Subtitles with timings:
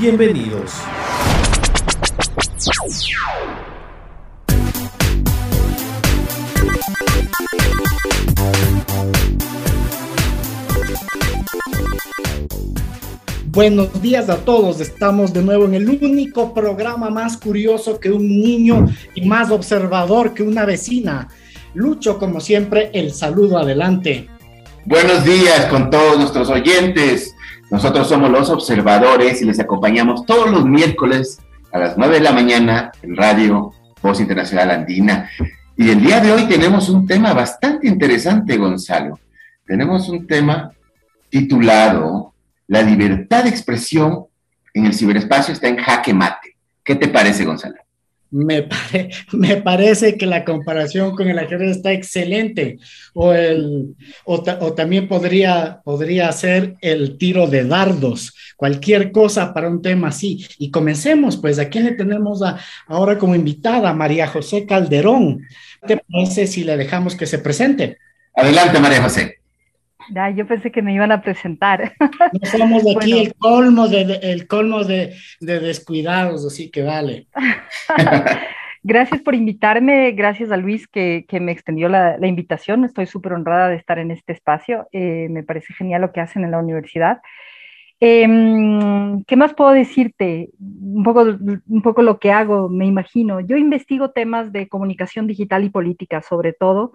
[0.00, 0.72] Bienvenidos.
[13.46, 14.80] Buenos días a todos.
[14.80, 20.32] Estamos de nuevo en el único programa más curioso que un niño y más observador
[20.32, 21.26] que una vecina.
[21.74, 24.28] Lucho, como siempre, el saludo adelante.
[24.84, 27.34] Buenos días con todos nuestros oyentes.
[27.70, 31.40] Nosotros somos los observadores y les acompañamos todos los miércoles
[31.72, 35.30] a las 9 de la mañana en Radio Voz Internacional Andina.
[35.76, 39.18] Y el día de hoy tenemos un tema bastante interesante, Gonzalo.
[39.66, 40.72] Tenemos un tema
[41.28, 42.32] titulado
[42.68, 44.26] la libertad de expresión
[44.74, 46.56] en el ciberespacio está en jaque mate.
[46.84, 47.76] ¿Qué te parece, Gonzalo?
[48.30, 48.68] Me,
[49.32, 52.78] me parece que la comparación con el ajedrez está excelente.
[53.14, 54.42] O, el, o,
[54.74, 60.46] también podría, podría ser el tiro de dardos, cualquier cosa para un tema así.
[60.58, 62.40] Y comencemos, pues, ¿a quién le tenemos
[62.86, 63.92] ahora como invitada?
[63.92, 65.46] María José Calderón.
[65.86, 67.98] ¿Qué te parece si le dejamos que se presente?
[68.34, 69.37] Adelante, María José
[70.34, 71.92] yo pensé que me iban a presentar.
[72.32, 77.26] No somos aquí el colmo, de, el colmo de, descuidados, así que vale.
[78.82, 82.84] gracias por invitarme, gracias a Luis que, me extendió la, invitación.
[82.84, 84.88] Estoy súper honrada de estar en este espacio.
[84.92, 87.20] Eh, me parece genial lo que hacen en la universidad.
[88.00, 90.50] Em, ¿Qué más puedo decirte?
[90.60, 93.40] Un poco, un poco lo que hago, me imagino.
[93.40, 96.92] Yo investigo temas de comunicación digital y política, sobre todo.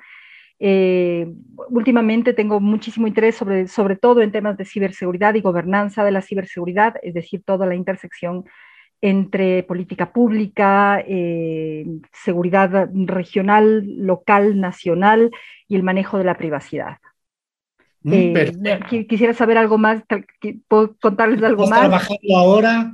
[0.59, 1.27] Eh,
[1.69, 6.21] últimamente tengo muchísimo interés sobre, sobre todo en temas de ciberseguridad y gobernanza de la
[6.21, 8.45] ciberseguridad, es decir, toda la intersección
[9.01, 15.29] entre política pública, eh, seguridad regional, local, nacional
[15.67, 16.99] y el manejo de la privacidad.
[18.03, 20.03] Mm, eh, quisiera saber algo más,
[20.69, 21.81] ¿puedo contarles algo más?
[21.81, 22.93] trabajando ahora?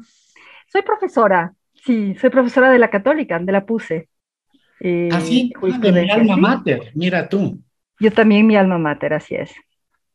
[0.68, 4.09] Soy profesora, sí, soy profesora de la Católica, de la PUSE.
[4.82, 7.62] Eh, así, pues, de mi alma mater, mira tú.
[8.00, 9.52] Yo también mi alma mater, así es.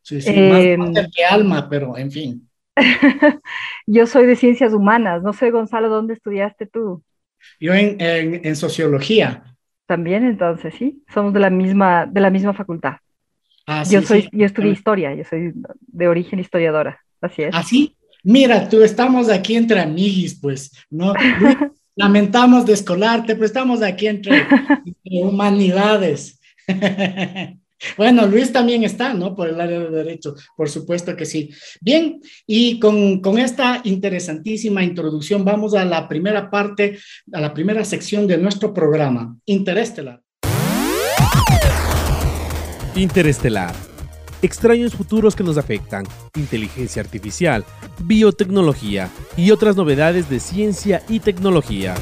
[0.03, 2.51] Sí, sí, más em, mater que alma, pero en fin.
[3.87, 7.03] yo soy de ciencias humanas, no sé, Gonzalo, ¿dónde estudiaste tú?
[7.61, 9.57] Yo en, en, sociología.
[9.87, 12.97] También, entonces, sí, somos de la misma, de la misma facultad.
[13.67, 17.55] Ah, yo soy, yo estudié historia, yo soy de origen historiadora, así es.
[17.55, 21.13] Así, ¿Ah, mira, tú estamos aquí entre amiguis, pues, ¿no?
[21.97, 24.47] Lamentamos descolarte, pero estamos aquí entre,
[25.05, 26.41] humanidades.
[27.99, 29.35] Bueno, Luis también está, ¿no?
[29.35, 31.51] Por el área de derecho, por supuesto que sí.
[31.83, 36.99] Bien, y con, con, esta interesantísima introducción vamos a la primera parte,
[37.31, 40.23] a la primera sección de nuestro programa, Interestelar.
[42.95, 43.94] Interestelar
[44.45, 46.05] extraños futuros que nos afectan,
[46.37, 47.65] inteligencia artificial,
[48.01, 51.95] biotecnología y otras novedades de ciencia y tecnología.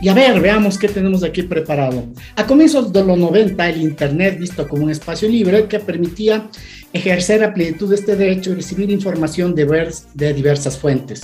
[0.00, 2.08] Y a ver, veamos qué tenemos aquí preparado.
[2.34, 6.48] A comienzos de los 90, el Internet, visto como un espacio libre que permitía
[6.92, 11.22] ejercer a plenitud este derecho y recibir información de, de diversas fuentes.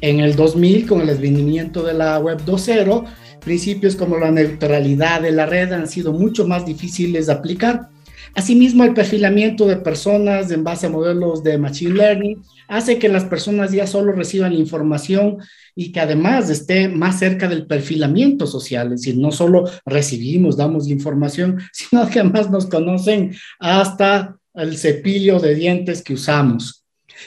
[0.00, 3.04] En el 2000, con el advenimiento de la Web 2.0,
[3.40, 7.88] principios como la neutralidad de la red han sido mucho más difíciles de aplicar.
[8.34, 13.24] Asimismo, el perfilamiento de personas en base a modelos de Machine Learning hace que las
[13.24, 15.38] personas ya solo reciban información
[15.74, 20.88] y que además esté más cerca del perfilamiento social, es decir, no solo recibimos, damos
[20.88, 26.77] información, sino que además nos conocen hasta el cepillo de dientes que usamos.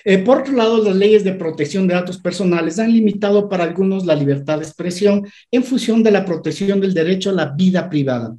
[0.06, 4.06] Eh, por otro lado, las leyes de protección de datos personales han limitado para algunos
[4.06, 8.36] la libertad de expresión en función de la protección del derecho a la vida privada.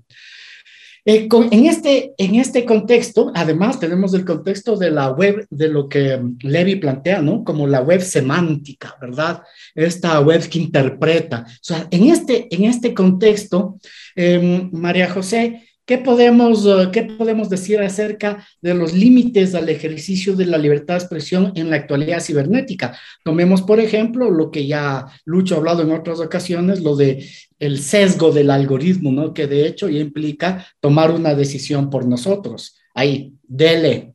[1.05, 5.89] Eh, en, este, en este contexto, además tenemos el contexto de la web, de lo
[5.89, 7.43] que Levy plantea, ¿no?
[7.43, 9.43] Como la web semántica, ¿verdad?
[9.75, 11.45] Esta web que interpreta.
[11.49, 13.79] O sea, en este, en este contexto,
[14.15, 20.37] em, María José, ¿Qué podemos, eh, ¿Qué podemos decir acerca de los límites al ejercicio
[20.37, 22.97] de la libertad de expresión en la actualidad cibernética?
[23.25, 27.25] Tomemos, por ejemplo, lo que ya Lucho ha hablado en otras ocasiones, lo de
[27.59, 29.35] el sesgo del algoritmo, ¿no?
[29.35, 32.81] Que de hecho implica tomar una decisión por nosotros.
[32.95, 34.15] Ahí, dele.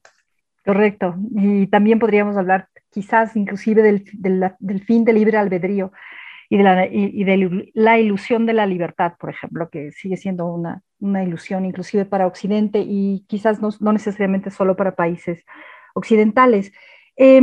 [0.65, 1.15] Correcto.
[1.35, 4.03] Y también podríamos hablar quizás inclusive del,
[4.59, 5.91] del, fin del libre albedrío
[6.49, 10.47] y de, la, y, de la ilusión de la libertad, por ejemplo, que sigue siendo
[10.47, 15.45] una, una ilusión inclusive para Occidente y quizás no, no necesariamente solo para países
[15.93, 16.71] occidentales.
[17.19, 17.41] Eh,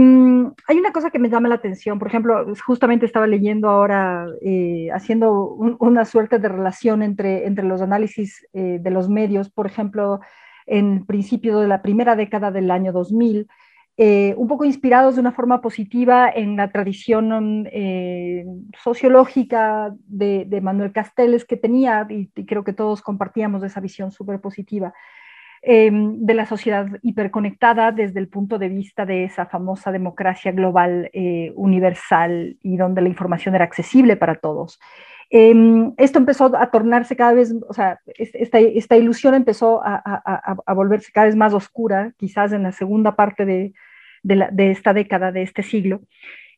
[0.68, 4.88] hay una cosa que me llama la atención, por ejemplo, justamente estaba leyendo ahora, eh,
[4.92, 9.66] haciendo un, una suerte de relación entre, entre los análisis eh, de los medios, por
[9.66, 10.20] ejemplo,
[10.66, 13.48] en principio de la primera década del año 2000,
[13.96, 18.44] eh, un poco inspirados de una forma positiva en la tradición eh,
[18.82, 24.92] sociológica de, Manuel Castells que tenía, y, creo que todos compartíamos esa visión súper positiva,
[25.62, 31.08] eh, de la sociedad hiperconectada desde el punto de vista de esa famosa democracia global
[31.12, 34.80] eh, universal y donde la información era accesible para todos.
[35.36, 35.52] Eh,
[35.96, 41.34] esto empezó a tornarse cada vez, o sea, esta, ilusión empezó a, volverse cada vez
[41.34, 43.72] más oscura, quizás en la segunda parte de,
[44.70, 46.02] esta década, de este siglo.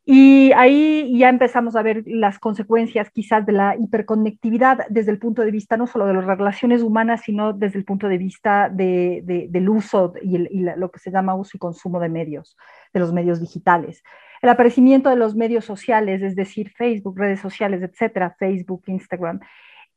[0.04, 5.40] Y ahí ya empezamos a ver las consecuencias quizás de la hiperconectividad desde el punto
[5.40, 9.22] de vista no solo de las relaciones humanas, sino desde el punto de vista de,
[9.24, 12.58] de, del uso y, lo que se llama uso y consumo de medios,
[12.92, 14.02] de los medios digitales.
[14.42, 19.40] El aparecimiento de los medios sociales, es decir, Facebook, redes sociales, etcétera, Facebook, Instagram.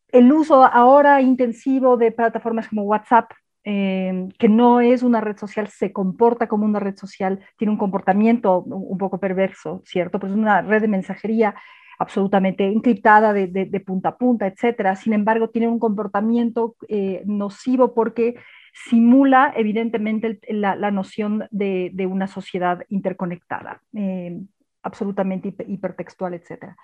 [0.08, 3.32] El uso ahora intensivo de plataformas como WhatsApp,
[3.64, 7.78] eh, que no es una red social, se comporta como una red social, tiene un
[7.78, 10.20] comportamiento un poco perverso, ¿cierto?
[10.20, 11.56] Pues es una red de mensajería
[12.00, 14.96] absolutamente encriptada de, de, de punta a punta, etcétera.
[14.96, 18.36] Sin embargo, tiene un comportamiento eh, nocivo porque
[18.74, 24.40] simula evidentemente la, la, noción de, de, una sociedad interconectada, eh,
[24.84, 26.78] absolutamente hipertextual, etcétera.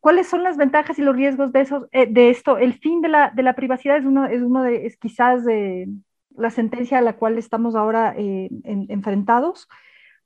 [0.00, 2.58] ¿Cuáles son las ventajas y los riesgos de, esos, eh, de esto?
[2.58, 5.88] El fin de la, de la privacidad es uno, es uno de, es quizás de,
[6.36, 9.68] la sentencia a la cual estamos ahora eh, en, enfrentados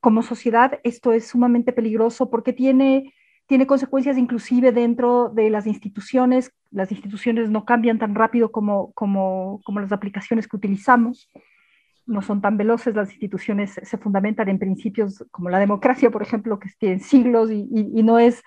[0.01, 3.15] como sociedad, esto es sumamente peligroso porque tiene,
[3.47, 6.53] tiene consecuencias inclusive dentro de las instituciones.
[6.71, 11.29] Las instituciones no cambian tan rápido como, como, como las aplicaciones que utilizamos,
[12.07, 16.59] no son tan veloces, las instituciones se fundamentan en principios como la democracia, por ejemplo,
[16.59, 18.43] que tienen siglos y, y, no es,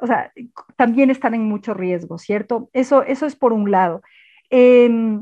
[0.00, 0.32] o sea,
[0.76, 2.70] también están en mucho riesgo, ¿cierto?
[2.72, 4.02] Eso, eso es por un lado.
[4.50, 5.18] Eh,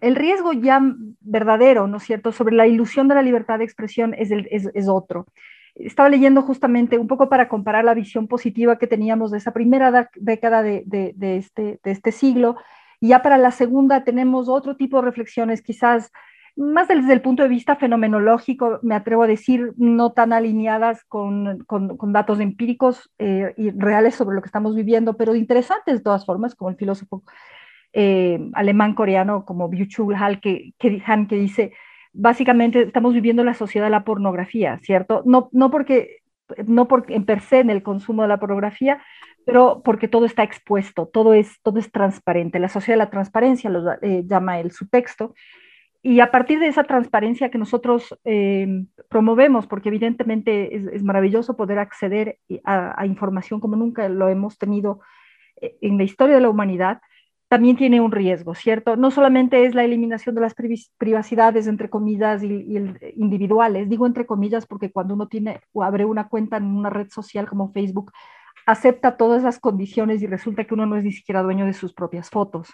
[0.00, 0.80] el riesgo ya
[1.20, 4.88] verdadero, ¿no es cierto?, sobre la ilusión de la libertad de expresión es, es, es
[4.88, 5.26] otro.
[5.74, 10.10] Estaba leyendo justamente un poco para comparar la visión positiva que teníamos de esa primera
[10.14, 12.56] década de, de, de, este, de este siglo,
[13.00, 16.10] y ya para la segunda tenemos otro tipo de reflexiones, quizás
[16.56, 21.64] más desde el punto de vista fenomenológico, me atrevo a decir, no tan alineadas con,
[21.64, 26.02] con, con datos empíricos eh, y reales sobre lo que estamos viviendo, pero interesantes de
[26.02, 27.24] todas formas, como el filósofo
[27.92, 31.72] eh, alemán-coreano como Byung-Chul Han que, que, Han, que dice,
[32.14, 35.22] básicamente estamos viviendo la sociedad de la pornografía, ¿cierto?
[35.26, 36.22] No, no porque,
[36.66, 39.02] no porque en per se en el consumo de la pornografía,
[39.44, 42.58] pero porque todo está expuesto, todo es, todo es transparente.
[42.58, 45.34] La sociedad de la transparencia lo eh, llama el subtexto.
[46.02, 51.78] Y a partir de esa transparencia que nosotros eh, promovemos, porque evidentemente es, maravilloso poder
[51.78, 55.00] acceder a, a información como nunca lo hemos tenido
[55.60, 57.00] eh, en la historia de la humanidad,
[57.48, 58.96] también tiene un riesgo, ¿cierto?
[58.96, 60.54] No solamente es la eliminación de las
[60.98, 62.76] privacidades, entre comillas, y,
[63.16, 65.28] individuales, digo entre comillas porque cuando uno
[65.82, 68.12] abre una cuenta en una red social como Facebook,
[68.66, 71.92] acepta todas las condiciones y resulta que uno no es ni siquiera dueño de sus
[71.92, 72.72] propias fotos.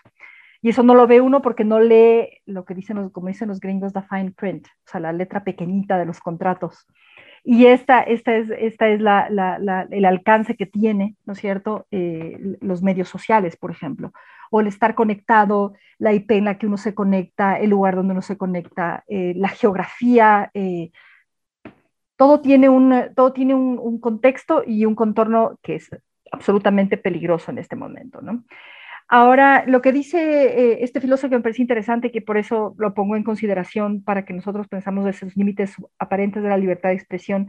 [0.62, 3.60] Y eso no lo ve uno porque no lee lo que dicen, como dicen los
[3.60, 6.86] gringos, the fine print, o sea, la letra pequeñita de los contratos.
[7.42, 12.82] Y esta, esta es, esta es el alcance que tiene, ¿no es cierto?, eh, los
[12.82, 14.12] medios sociales, por ejemplo
[14.50, 18.12] o el estar conectado, la IP en la que uno se conecta, el lugar donde
[18.12, 20.90] uno se conecta, eh, la geografía, eh,
[22.16, 25.88] todo tiene, un, todo tiene un, un, contexto y un contorno que es
[26.33, 28.45] absolutamente peligroso en este momento, ¿no?
[29.12, 32.95] Ahora, lo que dice eh, este filósofo que me parece interesante, que por eso lo
[32.95, 36.95] pongo en consideración para que nosotros pensamos de esos límites aparentes de la libertad de
[36.95, 37.49] expresión,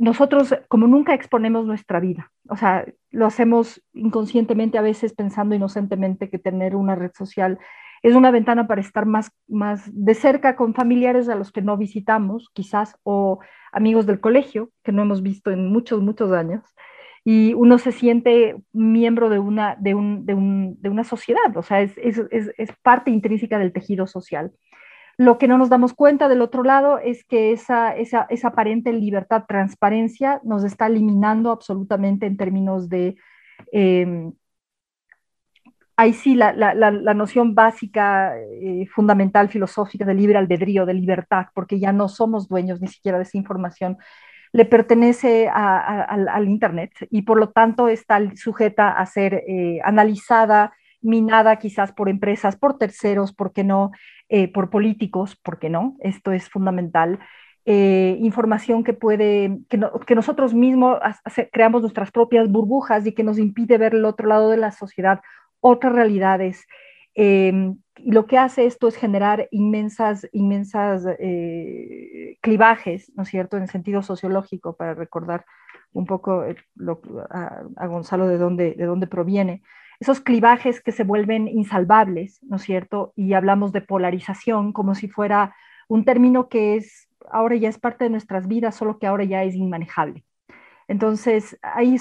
[0.00, 6.30] nosotros como nunca exponemos nuestra vida, o sea, lo hacemos inconscientemente a veces pensando inocentemente
[6.30, 7.58] que tener una red social
[8.02, 11.76] es una ventana para estar más, más de cerca con familiares a los que no
[11.76, 13.40] visitamos, quizás, o
[13.72, 16.64] amigos del colegio, que no hemos visto en muchos, muchos años,
[17.24, 21.62] y uno se siente miembro de una, de un, de un, de una sociedad, o
[21.62, 24.52] sea, es, es, es, parte intrínseca del tejido social.
[25.20, 28.90] Lo que no nos damos cuenta del otro lado es que esa, esa, esa aparente
[28.90, 33.16] libertad, transparencia, nos está eliminando absolutamente en términos de...
[33.70, 34.30] Eh,
[35.98, 41.48] ahí sí la, la, la, noción básica, eh, fundamental, filosófica de libre albedrío, de libertad,
[41.54, 43.98] porque ya no somos dueños ni siquiera de esa información,
[44.54, 50.72] le pertenece al Internet y por lo tanto está sujeta a ser eh, analizada,
[51.02, 53.90] minada quizás por empresas, por terceros, ¿por qué no?
[54.32, 55.96] Eh, por políticos, ¿por qué no?
[56.00, 57.18] Esto es fundamental.
[57.66, 60.98] información que puede, que, nosotros mismos
[61.52, 65.20] creamos nuestras propias burbujas y que nos impide ver el otro lado de la sociedad
[65.60, 66.66] otras realidades.
[67.14, 73.56] Em, y lo que hace esto es generar inmensas, inmensas eh, clivajes, ¿no es cierto?,
[73.56, 75.44] en el sentido sociológico, para recordar
[75.92, 76.56] un poco eh,
[77.30, 79.62] a, Gonzalo de dónde, de dónde proviene.
[80.00, 83.12] Esos clivajes que se vuelven insalvables, ¿no es cierto?
[83.16, 85.54] Y hablamos de polarización como si fuera
[85.88, 89.44] un término que es, ahora ya es parte de nuestras vidas, solo que ahora ya
[89.44, 90.24] es inmanejable.
[90.88, 91.98] Entonces, ahí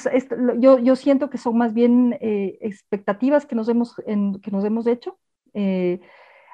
[0.57, 4.87] yo, yo, siento que son más bien eh, expectativas que nos hemos, que nos hemos
[4.87, 5.19] hecho
[5.53, 5.99] eh,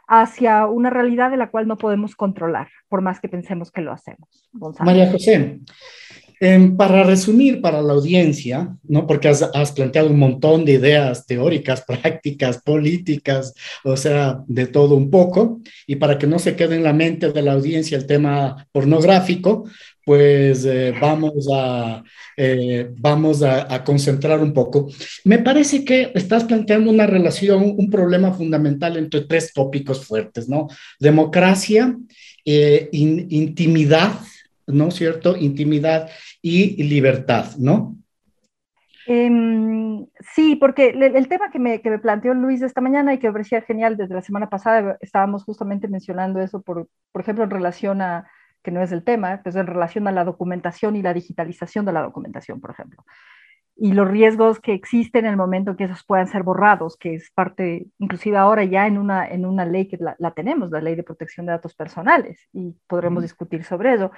[0.08, 3.92] hacia una realidad de la cual no podemos controlar, por más que pensemos que lo
[3.92, 4.50] hacemos.
[4.84, 5.60] María José,
[6.40, 9.08] em, para resumir para la audiencia, ¿no?
[9.08, 14.96] porque has, has, planteado un montón de ideas teóricas, prácticas, políticas, o sea, de todo
[14.96, 18.06] un poco, y para que no se quede en la mente de la audiencia el
[18.06, 19.66] tema pornográfico,
[20.06, 22.04] pues eh, vamos, a,
[22.38, 24.88] eh, vamos a, concentrar un poco.
[25.24, 30.68] Me parece que estás planteando una relación, un problema fundamental entre tres tópicos fuertes, ¿no?
[31.00, 31.98] Democracia,
[32.46, 34.12] eh, intimidad,
[34.68, 35.36] ¿no es cierto?
[35.38, 36.10] Intimidad
[36.42, 37.96] y libertad, ¿no?
[39.08, 43.28] Em, sí, porque el, tema que me, que me, planteó Luis esta mañana y que
[43.28, 47.52] me parecía genial desde la semana pasada, estábamos justamente mencionando eso, por, por ejemplo, en
[47.52, 48.28] relación a
[48.64, 51.94] que no es el tema, pues en relación a la documentación y la digitalización de
[51.94, 53.06] la documentación, por ejemplo.
[53.78, 57.30] Y los riesgos que existen en el momento que esos puedan ser borrados, que es
[57.32, 61.04] parte, inclusive ahora ya en una, en una ley que la, tenemos, la ley de
[61.04, 64.12] protección de datos personales, y podremos discutir sobre eso.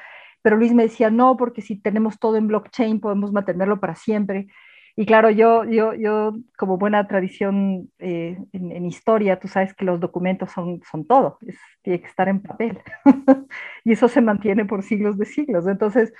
[0.47, 4.47] Pero Luis me decía, no, porque si tenemos todo en blockchain podemos mantenerlo para siempre.
[4.95, 9.99] Y claro, yo, yo, yo como buena tradición eh, en, historia, tú sabes que los
[9.99, 12.79] documentos son, son todo, es, tiene que estar en papel.
[13.83, 15.67] y eso se mantiene por siglos de siglos.
[15.67, 16.13] Entonces,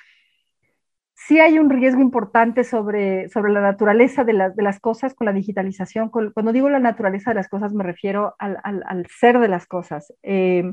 [1.14, 5.32] sí hay un riesgo importante sobre, sobre la naturaleza de, de las cosas con la
[5.32, 6.10] digitalización.
[6.10, 9.68] Cuando digo la naturaleza de las cosas, me refiero al, al, al ser de las
[9.68, 10.14] cosas.
[10.22, 10.70] Eh,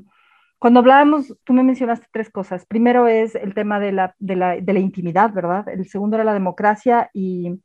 [0.65, 2.65] cuando hablábamos, tú me mencionaste tres cosas.
[2.65, 5.69] Primero es el tema de la, de la, de la intimidad, ¿verdad?
[5.69, 7.61] El segundo era la democracia y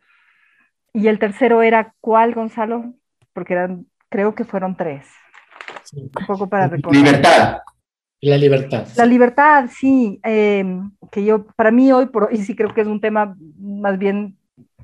[0.94, 2.94] y el tercero era cuál, Gonzalo?
[3.34, 5.08] Porque eran, creo que fueron tres.
[5.94, 7.02] Un poco para recordar.
[7.02, 7.58] Libertad.
[8.22, 8.88] La libertad.
[8.98, 10.20] La libertad, sí.
[10.24, 10.66] Eh,
[11.12, 14.36] que yo, para mí hoy por hoy sí creo que es un tema más bien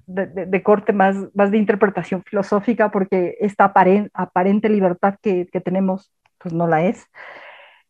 [0.08, 6.12] de, corte, más, más de interpretación filosófica, porque esta aparente, aparente libertad que, que tenemos,
[6.38, 7.08] pues no la es.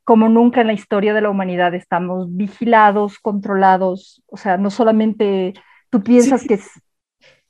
[0.06, 5.54] Como nunca en la historia de la humanidad estamos vigilados, controlados, o sea, no solamente
[5.90, 6.54] tú piensas que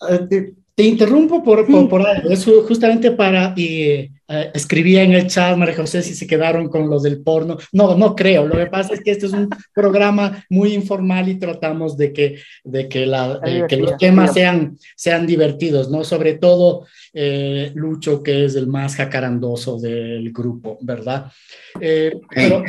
[0.10, 5.56] eh, te, interrumpo por, por, algo, es justamente para, y eh, escribía en el chat,
[5.56, 7.58] María José, si se quedaron con lo del porno.
[7.72, 11.36] No, no creo, lo que pasa es que este es un programa muy informal y
[11.36, 16.04] tratamos de que, de que, la, que los temas sean, sean divertidos, ¿no?
[16.04, 21.32] Sobre todo eh, Lucho, que es el más jacarandoso del grupo, ¿verdad?
[21.80, 22.64] pero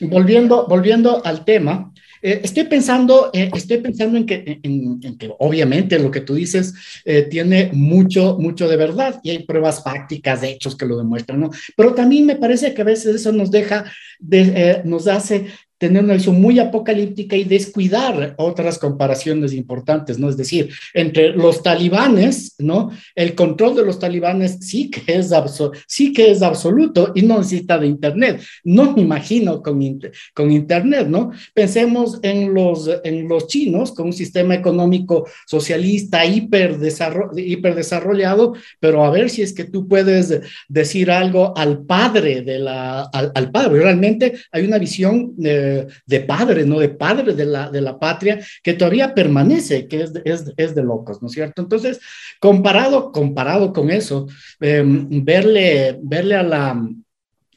[0.00, 1.91] volviendo, volviendo al tema,
[2.22, 6.72] eh, estoy, pensando, eh, estoy pensando en que, en, que obviamente lo que tú dices
[7.04, 11.40] eh, tiene mucho, mucho de verdad y hay pruebas fácticas, de hechos que lo demuestran,
[11.40, 11.50] ¿no?
[11.76, 13.84] Pero también me parece que a veces eso nos deja,
[14.20, 15.46] de, nos hace
[15.82, 20.28] tener una visión muy apocalíptica y descuidar otras comparaciones importantes, ¿no?
[20.28, 22.92] Es decir, entre los talibanes, ¿no?
[23.16, 25.32] El control de los talibanes sí que es,
[25.88, 28.40] sí que es absoluto y no necesita de Internet.
[28.62, 29.80] No me imagino con,
[30.32, 31.32] con Internet, ¿no?
[31.52, 39.10] Pensemos en los, en los chinos con un sistema económico socialista hiper desarrollado, pero a
[39.10, 43.82] ver si es que tú puedes decir algo al padre de la, al, padre.
[43.82, 45.34] Realmente hay una visión...
[45.42, 46.78] Eh, de, de, padre, ¿no?
[46.78, 50.82] De padre de la, de la patria, que todavía permanece, que es, es, es de
[50.82, 51.62] locos, ¿no es cierto?
[51.62, 52.00] Entonces,
[52.40, 54.26] comparado, comparado con eso,
[54.60, 56.82] em, verle, verle a la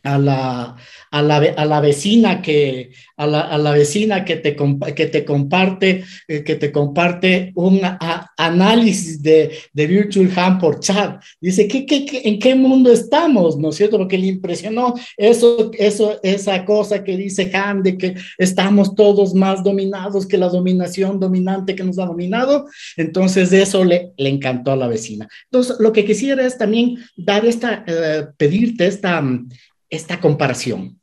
[0.05, 0.75] a la,
[1.11, 5.25] a la, a la vecina que a la, a la, vecina que te, que te
[5.25, 7.81] comparte eh, que te comparte un
[8.37, 11.21] análisis de, de Virtual Hand por chat.
[11.41, 13.57] Dice, ¿qué, qué, qué, en qué mundo estamos?
[13.57, 13.97] ¿No es cierto?
[13.97, 19.63] Porque le impresionó eso, eso, esa cosa que dice Han de que estamos todos más
[19.63, 22.67] dominados que la dominación dominante que nos ha dominado.
[22.97, 25.27] Entonces, eso le, le encantó a la vecina.
[25.45, 29.23] Entonces, lo que quisiera es también dar esta, eh, pedirte esta
[29.89, 30.99] esta comparación?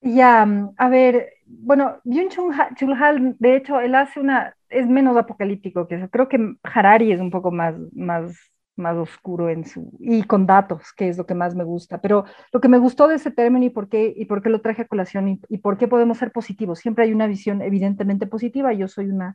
[0.00, 0.46] Ya,
[0.76, 6.10] a ver, bueno, Byung-Chul de hecho, él hace una, es menos apocalíptico que eso.
[6.10, 8.36] Creo que Harari es un poco más, más,
[8.76, 12.02] más oscuro en su, y con datos, que es lo que más me gusta.
[12.02, 14.60] Pero lo que me gustó de ese término y por qué, y por qué lo
[14.60, 16.80] traje a colación y, por qué podemos ser positivos.
[16.80, 18.74] Siempre hay una visión evidentemente positiva.
[18.74, 19.34] Yo soy una,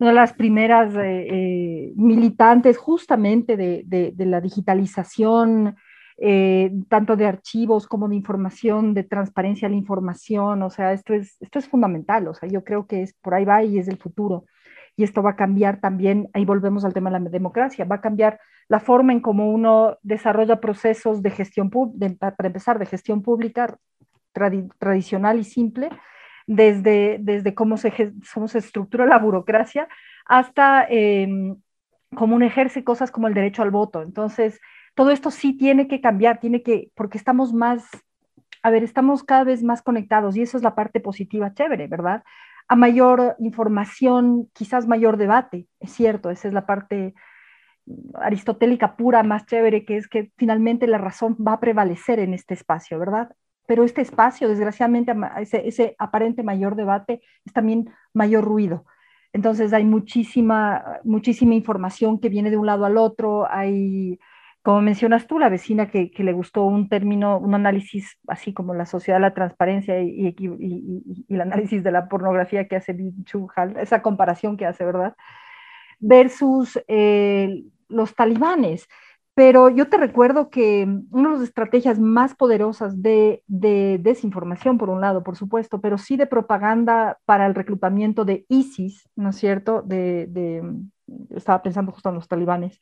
[0.00, 5.76] de las primeras eh, eh, militantes justamente de, de la digitalización
[6.22, 11.14] eh, tanto de archivos como de información, de transparencia de la información, o sea, esto
[11.14, 13.88] es, esto es fundamental, o sea, yo creo que es por ahí va y es
[13.88, 14.44] el futuro.
[14.96, 18.00] Y esto va a cambiar también, ahí volvemos al tema de la democracia, va a
[18.02, 23.22] cambiar la forma en cómo uno desarrolla procesos de gestión, pública, para empezar, de gestión
[23.22, 23.78] pública
[24.78, 25.88] tradicional y simple,
[26.46, 29.88] desde, desde cómo, se, cómo se estructura la burocracia
[30.26, 31.26] hasta eh,
[32.14, 34.02] cómo uno ejerce cosas como el derecho al voto.
[34.02, 34.60] Entonces,
[34.94, 37.88] todo esto sí tiene que cambiar, tiene que, porque estamos más,
[38.62, 42.22] a ver, estamos cada vez más conectados y eso es la parte positiva, chévere, ¿verdad?
[42.68, 47.14] A mayor información, quizás mayor debate, es cierto, esa es la parte
[48.14, 52.54] aristotélica pura, más chévere, que es que finalmente la razón va a prevalecer en este
[52.54, 53.34] espacio, ¿verdad?
[53.66, 58.84] Pero este espacio, desgraciadamente, ese, ese aparente mayor debate es también mayor ruido.
[59.32, 64.18] Entonces hay muchísima, muchísima información que viene de un lado al otro, hay
[64.62, 68.84] como mencionas tú, la vecina que, le gustó un término, un análisis así como la
[68.86, 70.34] sociedad la transparencia y,
[71.28, 75.16] el análisis de la pornografía que hace Chuhal, esa comparación que hace, ¿verdad?
[75.98, 78.88] Versus eh, los talibanes.
[79.34, 85.00] Pero yo te recuerdo que una de las estrategias más poderosas de, desinformación, por un
[85.00, 89.80] lado, por supuesto, pero sí de propaganda para el reclutamiento de ISIS, ¿no es cierto?
[89.82, 90.62] de,
[91.30, 92.80] estaba pensando justo en los talibanes,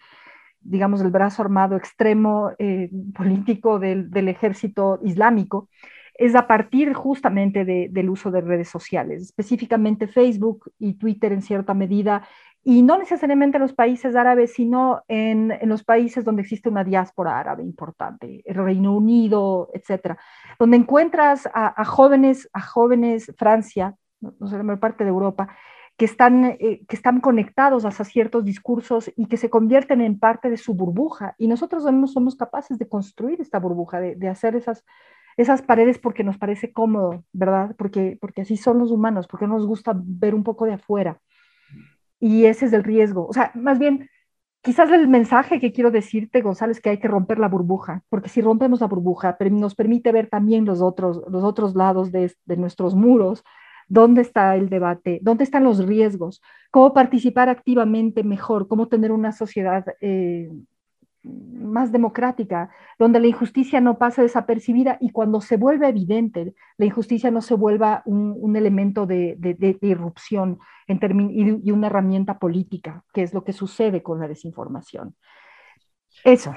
[0.60, 5.68] digamos, el brazo armado extremo eh, político del, ejército islámico,
[6.14, 11.74] es a partir justamente del uso de redes sociales, específicamente Facebook y Twitter en cierta
[11.74, 12.26] medida,
[12.64, 17.38] y no necesariamente en los países árabes, sino en, los países donde existe una diáspora
[17.38, 20.18] árabe importante, el Reino Unido, etcétera,
[20.58, 25.48] donde encuentras a, jóvenes, a jóvenes Francia, no sé, la mayor parte de Europa,
[25.98, 30.48] que están, eh, que están conectados a ciertos discursos y que se convierten en parte
[30.48, 31.34] de su burbuja.
[31.38, 34.84] Y nosotros no somos capaces de construir esta burbuja, de, hacer esas,
[35.36, 37.74] esas paredes porque nos parece cómodo, ¿verdad?
[37.76, 41.20] Porque, porque así son los humanos, porque nos gusta ver un poco de afuera.
[42.20, 43.26] Y ese es el riesgo.
[43.26, 44.08] O sea, más bien,
[44.62, 48.40] quizás el mensaje que quiero decirte, González, que hay que romper la burbuja, porque si
[48.40, 52.94] rompemos la burbuja, nos permite ver también los otros, los otros lados de, de nuestros
[52.94, 53.42] muros,
[53.88, 59.32] dónde está el debate, dónde están los riesgos, cómo participar activamente mejor, cómo tener una
[59.32, 60.50] sociedad eh,
[61.22, 67.30] más democrática, donde la injusticia no pasa desapercibida y cuando se vuelve evidente, la injusticia
[67.30, 69.36] no se vuelva un, elemento de,
[69.82, 75.16] irrupción en y, y una herramienta política, que es lo que sucede con la desinformación.
[76.24, 76.54] Eso.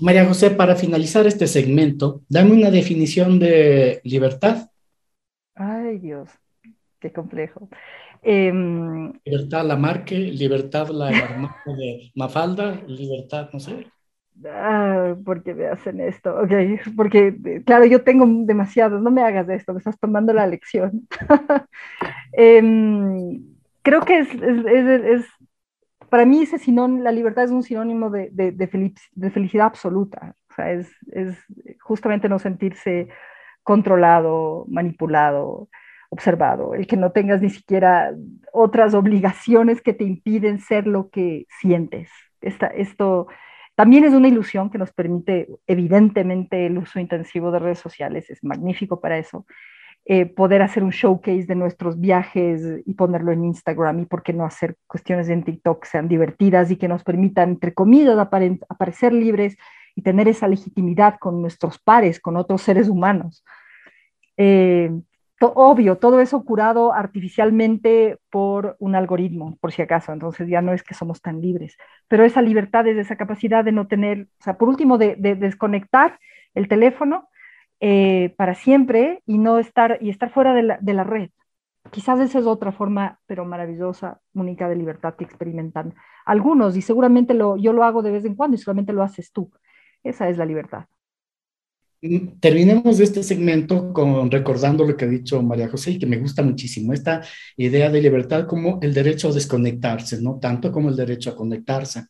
[0.00, 4.68] María José, para finalizar este segmento, dame una definición de libertad.
[5.54, 6.28] Ay, Dios
[7.04, 7.68] qué complejo.
[8.22, 13.86] Em, libertad la marque, libertad la hermana de Mafalda, libertad, no sé.
[14.46, 16.34] Ah, ¿Por qué me hacen esto?
[16.34, 16.50] Ok,
[16.96, 21.06] porque, claro, yo tengo demasiados, no me hagas esto, me estás tomando la lección.
[22.36, 23.44] Em,
[23.82, 25.24] creo que es, es,
[26.08, 30.54] para mí ese sinónimo, la libertad es un sinónimo de, de, de, felicidad absoluta, o
[30.54, 31.36] sea, es, es
[31.80, 33.08] justamente no sentirse
[33.62, 35.68] controlado, manipulado,
[36.14, 38.14] observado, el que no tengas ni siquiera
[38.52, 42.08] otras obligaciones que te impiden ser lo que sientes.
[42.40, 43.26] Esta, esto
[43.74, 48.42] también es una ilusión que nos permite, evidentemente, el uso intensivo de redes sociales, es
[48.44, 49.44] magnífico para eso.
[50.06, 54.34] Eh, poder hacer un showcase de nuestros viajes y ponerlo en Instagram y por qué
[54.34, 59.56] no hacer cuestiones en TikTok sean divertidas y que nos permitan, entre comillas, aparecer libres
[59.96, 63.44] y tener esa legitimidad con nuestros pares, con otros seres humanos.
[64.36, 64.90] Eh,
[65.54, 70.82] obvio, todo eso curado artificialmente por un algoritmo, por si acaso, entonces ya no es
[70.82, 71.76] que somos tan libres,
[72.08, 76.18] pero esa libertad es esa capacidad de no tener, o sea, por último, de, desconectar
[76.54, 77.28] el teléfono
[77.80, 81.30] eh, para siempre y no estar, y estar fuera de la, red.
[81.90, 87.36] Quizás esa es otra forma, pero maravillosa, única de libertad que experimentan algunos, y seguramente
[87.36, 89.50] yo lo hago de vez en cuando y solamente lo haces tú.
[90.02, 90.86] Esa es la libertad.
[92.38, 96.42] Terminemos este segmento con recordando lo que ha dicho María José y que me gusta
[96.42, 97.22] muchísimo, esta
[97.56, 102.04] idea de libertad como el derecho a desconectarse, no tanto como el derecho a conectarse.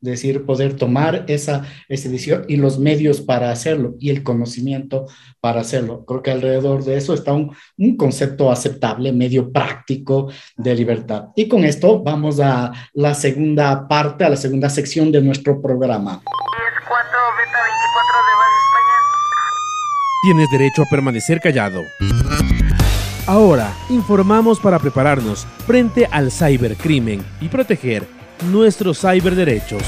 [0.00, 5.06] Decir, poder tomar esa, esa decisión y los medios para hacerlo y el conocimiento
[5.40, 6.06] para hacerlo.
[6.06, 11.26] Creo que alrededor de eso está un, un concepto aceptable, medio práctico de libertad.
[11.36, 16.22] Y con esto vamos a la segunda parte, a la segunda sección de nuestro programa.
[20.20, 21.86] Tienes derecho a permanecer callado.
[23.26, 28.06] Ahora, informamos para prepararnos frente al cibercrimen y proteger
[28.50, 29.82] nuestros ciberderechos.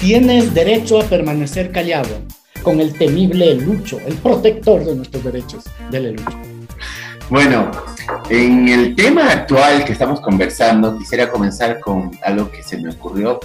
[0.00, 2.22] Tienes derecho a permanecer callado
[2.62, 5.64] con el temible Lucho, el protector de nuestros derechos.
[5.90, 6.38] Dele, Lucho.
[7.30, 7.70] Bueno,
[8.28, 13.40] en el tema actual que estamos conversando, quisiera comenzar con algo que se me ocurrió.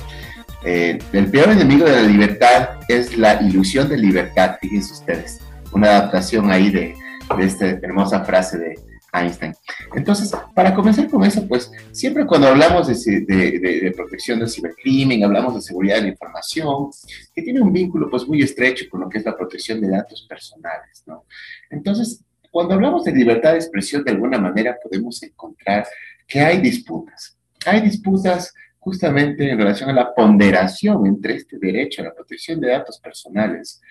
[0.64, 5.40] Eh, el peor enemigo de la libertad es la ilusión de libertad, fíjense ustedes.
[5.72, 6.96] Una adaptación ahí de,
[7.38, 8.80] de esta hermosa frase de
[9.14, 9.54] Einstein.
[9.96, 15.56] Entonces, para comenzar con eso, pues siempre cuando hablamos de, de, protección del cibercrimen, hablamos
[15.56, 16.90] de seguridad de la información,
[17.34, 20.26] que tiene un vínculo pues muy estrecho con lo que es la protección de datos
[20.28, 21.26] personales, ¿no?
[21.70, 25.86] Entonces, cuando hablamos de libertad de expresión, de alguna manera podemos encontrar
[26.28, 27.38] que hay disputas.
[27.66, 32.70] Hay disputas justamente en relación a la ponderación entre este derecho a la protección de
[32.70, 33.82] datos personales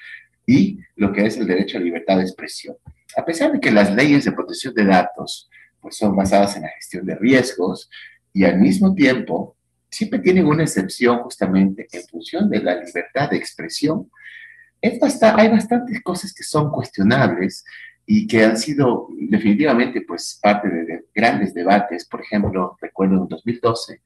[0.46, 2.76] y lo que es el derecho a libertad de expresión.
[3.16, 6.68] A pesar de que las leyes de protección de datos pues, son basadas en la
[6.68, 7.90] gestión de riesgos
[8.32, 9.56] y al mismo tiempo
[9.90, 14.10] siempre tienen una excepción justamente en función de la libertad de expresión,
[14.82, 17.64] hay bastantes cosas que son cuestionables
[18.04, 22.04] y que han sido definitivamente pues parte de, grandes debates.
[22.04, 24.02] Por ejemplo, recuerdo en 2012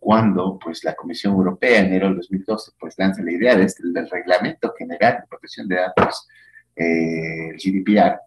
[0.00, 3.82] cuando pues la Comisión Europea en enero del 2012 pues lanza la idea de este,
[3.86, 6.26] del Reglamento General de Protección de Datos,
[6.74, 8.18] eh, el GDPR.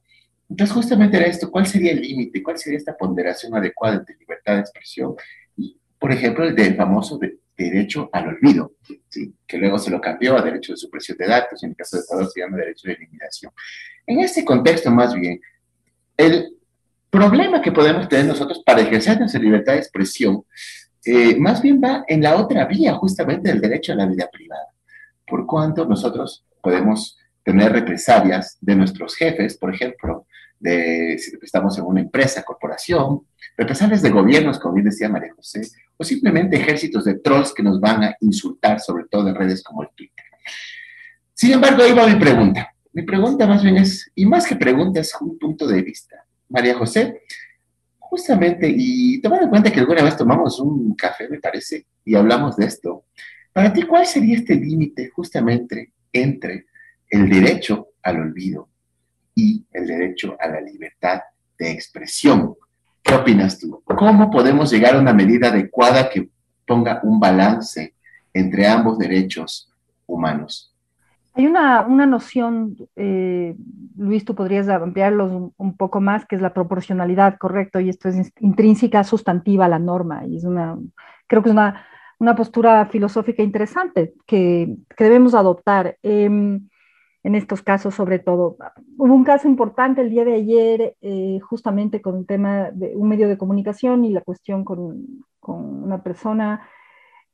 [0.50, 2.44] Entonces justamente era esto, ¿cuál sería el límite?
[2.44, 5.16] ¿Cuál sería esta ponderación adecuada entre libertad de expresión
[5.58, 7.20] y, por ejemplo, el del famoso
[7.58, 8.74] derecho al olvido,
[9.10, 9.34] ¿sí?
[9.48, 11.98] que luego se lo cambió a derecho de supresión de datos y en el caso
[11.98, 13.52] de Ecuador se llama derecho de eliminación.
[14.06, 15.42] En este contexto, más bien,
[16.18, 16.56] el
[17.10, 20.44] problema que podemos tener nosotros para ejercer nuestra libertad de expresión
[21.06, 24.68] eh, más bien va en la otra vía, justamente del derecho a la vida privada.
[25.28, 30.28] Por cuanto nosotros podemos tener represalias de nuestros jefes, por ejemplo,
[30.60, 35.62] de si estamos en una empresa, corporación, represalias de gobiernos, como bien decía María José,
[35.98, 39.84] o simplemente ejércitos de trolls que nos van a insultar, sobre todo en redes como
[39.84, 40.26] el Twitter.
[41.34, 42.74] Sin embargo, ahí va mi pregunta.
[42.94, 46.24] Mi pregunta más bien es, y más que pregunta, es un punto de vista.
[46.48, 47.22] María José,
[48.14, 52.56] Justamente, y tomando en cuenta que alguna vez tomamos un café, me parece, y hablamos
[52.56, 53.06] de esto,
[53.52, 56.68] para ti, ¿cuál sería este límite justamente entre
[57.10, 58.70] el derecho al olvido
[59.34, 61.22] y el derecho a la libertad
[61.58, 62.54] de expresión?
[63.02, 63.82] ¿Qué opinas tú?
[63.84, 66.30] ¿Cómo podemos llegar a una medida adecuada que
[66.68, 67.96] ponga un balance
[68.32, 69.72] entre ambos derechos
[70.06, 70.73] humanos?
[71.36, 73.56] Hay una, una noción, eh,
[73.98, 78.32] Luis, tú podrías ampliarlos un, poco más, que es la proporcionalidad, correcto, y esto es
[78.40, 80.78] intrínseca, sustantiva a la norma, y es una,
[81.28, 81.86] creo que es una,
[82.20, 86.68] una postura filosófica interesante que, que debemos adoptar em,
[87.24, 88.58] en estos casos sobre todo.
[88.98, 93.10] Hubo un caso importante el día de ayer, eh, justamente con el tema de un
[93.10, 96.62] medio de comunicación y la cuestión con, con una persona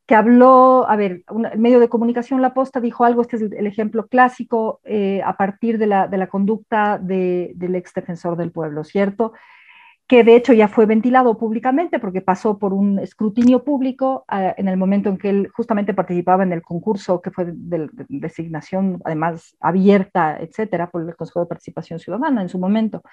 [0.10, 3.68] que habló, a ver, un medio de comunicación La Posta dijo algo, este es el,
[3.68, 9.34] ejemplo clásico, eh, a partir de la, conducta de, del ex defensor del pueblo, ¿cierto?
[10.08, 14.68] Que de hecho ya fue ventilado públicamente porque pasó por un escrutinio público uh, en
[14.68, 19.56] el momento en que él justamente participaba en el concurso que fue de designación, además
[19.60, 23.04] abierta, etcétera, por el Consejo de Participación Ciudadana en su momento.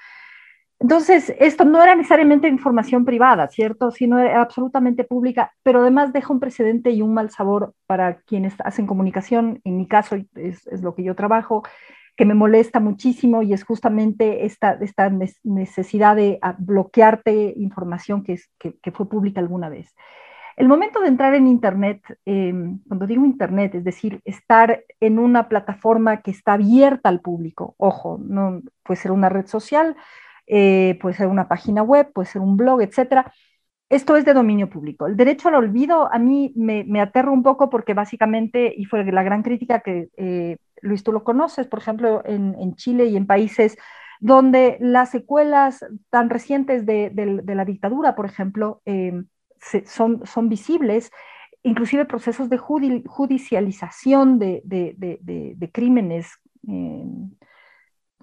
[0.78, 3.90] Entonces, esto no era necesariamente información privada, ¿cierto?
[3.90, 8.54] Sino era absolutamente pública, pero además deja un precedente y un mal sabor para quienes
[8.62, 9.60] hacen comunicación.
[9.64, 11.62] En mi caso, es, es lo que yo trabajo,
[12.16, 15.10] que me molesta muchísimo y es justamente esta, esta
[15.44, 19.94] necesidad de ah, bloquearte información que, es, que, fue pública alguna vez.
[20.56, 25.50] El momento de entrar en Internet, em, cuando digo Internet, es decir, estar en una
[25.50, 29.96] plataforma que está abierta al público, ojo, no puede ser una red social,
[30.46, 33.32] eh, puede ser una página web, puede ser un blog, etcétera.
[33.88, 35.06] Esto es de dominio público.
[35.06, 39.22] El derecho al olvido a mí me, aterra un poco porque básicamente, y fue la
[39.22, 43.76] gran crítica que eh, Luis, tú lo conoces, por ejemplo, en, Chile y en países
[44.20, 47.12] donde las secuelas tan recientes de,
[47.46, 49.22] la dictadura, por ejemplo, eh,
[49.84, 51.12] son, visibles,
[51.62, 56.32] inclusive procesos de judicialización de, crímenes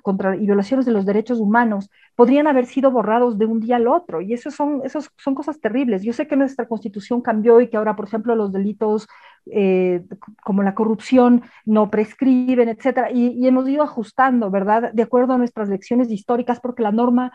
[0.04, 3.88] contra, y violaciones de los derechos humanos podrían haber sido borrados de un día al
[3.88, 4.22] otro.
[4.22, 4.84] Y eso son,
[5.18, 6.04] son cosas terribles.
[6.04, 9.08] Yo sé que nuestra constitución cambió y que ahora, por ejemplo, los delitos
[9.52, 10.04] eh,
[10.44, 13.10] como la corrupción no prescriben, etcétera.
[13.12, 14.92] Y, hemos ido ajustando, ¿verdad?
[14.94, 17.32] De acuerdo a nuestras lecciones históricas, porque la norma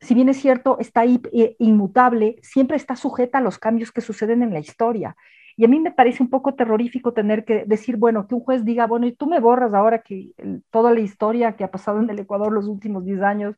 [0.00, 4.42] si bien es cierto, está eh, inmutable, siempre está sujeta a los cambios que suceden
[4.42, 5.14] en la historia.
[5.62, 8.64] Y a mí me parece un poco terrorífico tener que decir, bueno, que un juez
[8.64, 10.32] diga, bueno, y tú me borras ahora que
[10.72, 13.54] toda la historia que ha pasado en el Ecuador los últimos 10 años,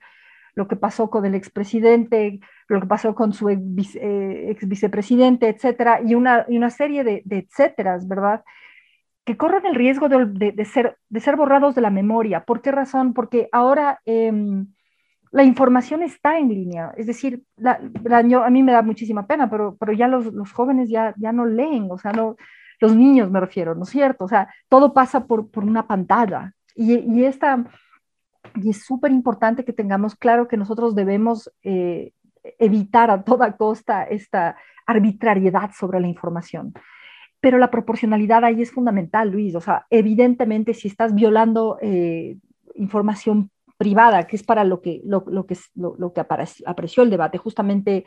[0.55, 6.03] lo que pasó con el expresidente, lo que pasó con su ex, eh, vicepresidente, etcétera,
[6.05, 8.45] y una, y una serie de, etcéteras, ¿verdad?
[9.25, 12.45] Que corren el riesgo de, de, ser, de ser borrados de la memoria.
[12.45, 13.15] ¿Por qué razón?
[13.15, 14.67] Porque ahora em,
[15.35, 16.95] la información está en línea.
[16.97, 20.89] Es decir, la, a mí me da muchísima pena, pero, pero ya los, los, jóvenes
[20.89, 22.37] ya, ya no leen, o sea, no,
[22.79, 24.27] los niños me refiero, ¿no es cierto?
[24.27, 26.53] O sea, todo pasa por, por una pantalla.
[26.77, 27.65] Y, y esta
[28.55, 32.13] y es súper importante que tengamos claro que nosotros debemos eh,
[32.61, 36.75] evitar a toda costa esta arbitrariedad sobre la información.
[37.41, 39.57] Pero la proporcionalidad ahí es fundamental, Luis.
[39.57, 42.37] O sea, evidentemente si estás violando eh,
[42.77, 43.51] información
[43.85, 46.23] privada, que es para lo que, lo, que, lo, que
[46.67, 48.05] apreció el debate, justamente,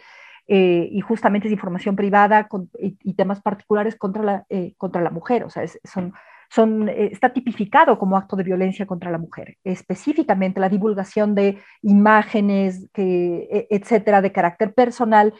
[0.47, 2.47] eh, y justamente es información privada
[2.79, 4.45] y, temas particulares contra la,
[4.77, 5.43] contra la mujer.
[5.43, 6.13] O sea, son
[6.49, 11.59] son, eh, está tipificado como acto de violencia contra la mujer, específicamente la divulgación de
[11.81, 15.33] imágenes, que, e, etcétera, de carácter personal.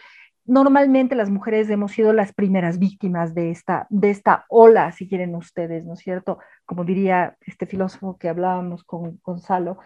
[0.46, 5.36] Normalmente las mujeres hemos sido las primeras víctimas de esta, de esta ola, si quieren
[5.36, 6.40] ustedes, ¿no es cierto?
[6.66, 9.78] Como diría este filósofo que hablábamos con Gonzalo,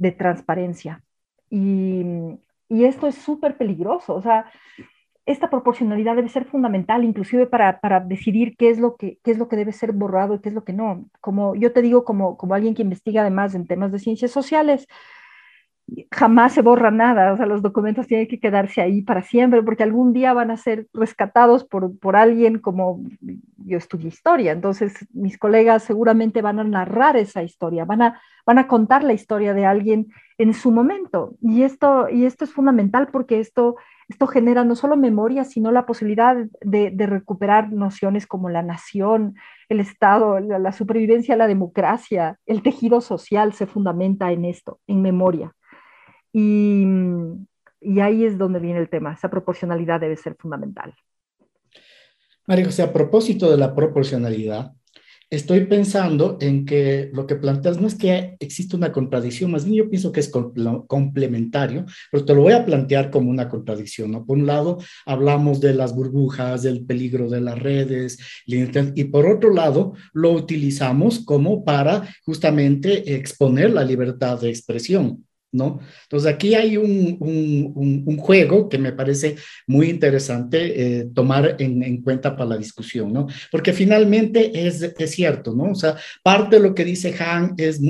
[0.00, 1.04] de transparencia.
[1.50, 2.02] Y,
[2.68, 4.50] y esto es súper peligroso, o sea,
[5.26, 9.38] esta proporcionalidad debe ser fundamental, inclusive para, para, decidir qué es, lo que, qué es
[9.38, 11.04] lo que debe ser borrado y qué es lo que no.
[11.20, 14.86] Como yo te digo, como, como alguien que investiga además en temas de ciencias sociales,
[16.10, 19.82] jamás se borra nada, o sea, los documentos tienen que quedarse ahí para siempre, porque
[19.82, 23.00] algún día van a ser rescatados por, por alguien como
[23.56, 28.58] yo estudié historia, entonces mis colegas seguramente van a narrar esa historia, van a, van
[28.58, 33.08] a contar la historia de alguien en su momento, y esto, y esto es fundamental
[33.08, 33.76] porque esto
[34.10, 39.36] esto genera no solo memoria, sino la posibilidad de, recuperar nociones como la nación,
[39.68, 45.52] el Estado, la, supervivencia, la democracia, el tejido social se fundamenta en esto, en memoria.
[46.32, 46.84] Y,
[47.80, 50.94] y ahí es donde viene el tema, esa proporcionalidad debe ser fundamental.
[52.46, 54.72] María José, a propósito de la proporcionalidad,
[55.30, 59.76] estoy pensando en que lo que planteas no es que existe una contradicción, más bien
[59.76, 60.30] yo pienso que es
[60.88, 64.10] complementario, pero te lo voy a plantear como una contradicción.
[64.10, 64.26] ¿no?
[64.26, 69.54] Por un lado, hablamos de las burbujas, del peligro de las redes, y por otro
[69.54, 75.24] lado, lo utilizamos como para justamente exponer la libertad de expresión.
[75.52, 75.80] ¿No?
[76.04, 77.18] Entonces aquí hay un,
[78.18, 79.36] juego que me parece
[79.66, 83.26] muy interesante eh, tomar en, en, cuenta para la discusión, ¿no?
[83.50, 85.72] Porque finalmente es, cierto, ¿no?
[85.72, 87.80] O sea, parte de lo que dice Han es,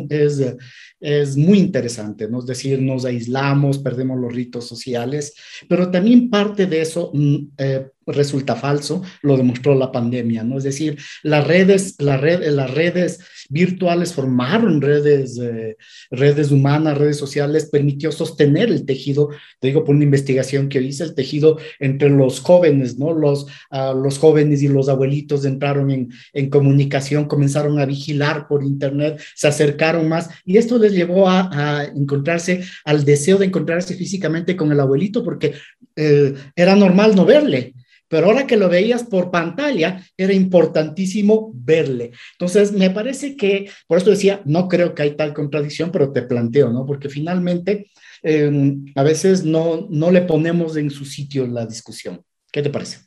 [1.01, 2.41] es muy interesante, ¿no?
[2.41, 5.35] Es decir, nos aislamos, perdemos los ritos sociales,
[5.69, 7.11] pero también parte de eso...
[7.15, 10.59] Mm, eh, resulta falso, lo demostró la pandemia, ¿no?
[10.59, 15.77] Es decir, las redes, la red, las redes virtuales formaron redes, eh,
[16.11, 21.05] redes humanas, redes sociales, permitió sostener el tejido, te digo por una investigación que hice,
[21.05, 23.13] el tejido entre los jóvenes, ¿no?
[23.13, 28.65] Los, uh, los jóvenes y los abuelitos entraron en, en comunicación, comenzaron a vigilar por
[28.65, 34.57] internet, se acercaron más y esto les llevó a, encontrarse, al deseo de encontrarse físicamente
[34.57, 35.55] con el abuelito porque
[35.97, 37.75] eh, era normal no verle
[38.11, 42.11] pero ahora que lo veías por pantalla, era importantísimo verle.
[42.33, 46.23] Entonces, me parece que, por eso decía, no creo que hay tal contradicción, pero te
[46.23, 46.85] planteo, ¿no?
[46.85, 47.89] Porque finalmente
[48.25, 52.21] em, a veces no, no le ponemos en su sitio la discusión.
[52.51, 52.99] ¿Qué te parece?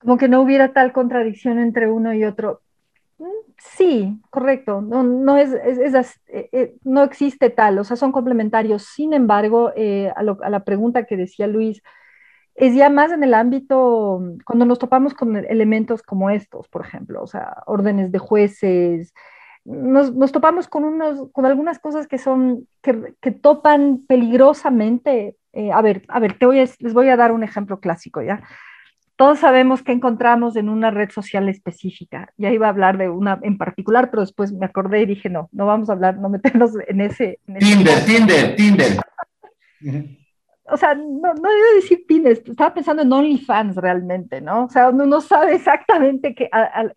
[0.00, 2.60] Como que no hubiera tal contradicción entre uno y otro.
[3.56, 4.80] Mm, Sí, correcto.
[4.80, 8.84] No, no, es, eh, eh, no existe tal, o sea, son complementarios.
[8.84, 11.82] Sin embargo, a, a, la pregunta que decía Luis,
[12.54, 17.22] es ya más en el ámbito, cuando nos topamos con elementos como estos, por ejemplo,
[17.22, 19.12] o sea, órdenes de jueces,
[19.64, 25.36] nos, topamos con, unos, con algunas cosas que son, que, topan peligrosamente.
[25.52, 28.42] Eh, a ver, a ver, te voy les voy a dar un ejemplo clásico, ¿ya?
[29.16, 32.32] Todos sabemos que encontramos en una red social específica.
[32.36, 35.48] Ya iba a hablar de una en particular, pero después me acordé y dije, no,
[35.52, 37.40] no vamos a hablar, no meternos en ese...
[37.58, 39.00] Tinder, Tinder, Tinder,
[40.68, 44.64] O sea, no, no iba a decir Tinder, estaba pensando en OnlyFans realmente, ¿no?
[44.64, 46.50] O sea, uno no sabe exactamente qué,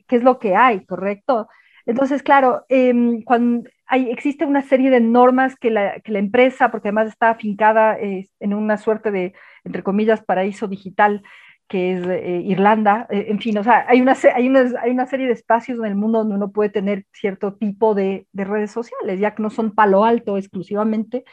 [0.08, 1.48] qué es lo que hay, ¿correcto?
[1.86, 7.08] Entonces, claro, em, cuando hay, existe una serie de normas que la, empresa, porque además
[7.10, 11.24] está afincada eh, en una suerte de, entre comillas, paraíso digital,
[11.70, 14.50] que es eh, Irlanda, eh, en fin, o sea, hay una, hay,
[14.82, 18.28] hay una serie de espacios en el mundo donde uno puede tener cierto tipo de,
[18.34, 21.24] de redes sociales, ya que no son palo alto exclusivamente,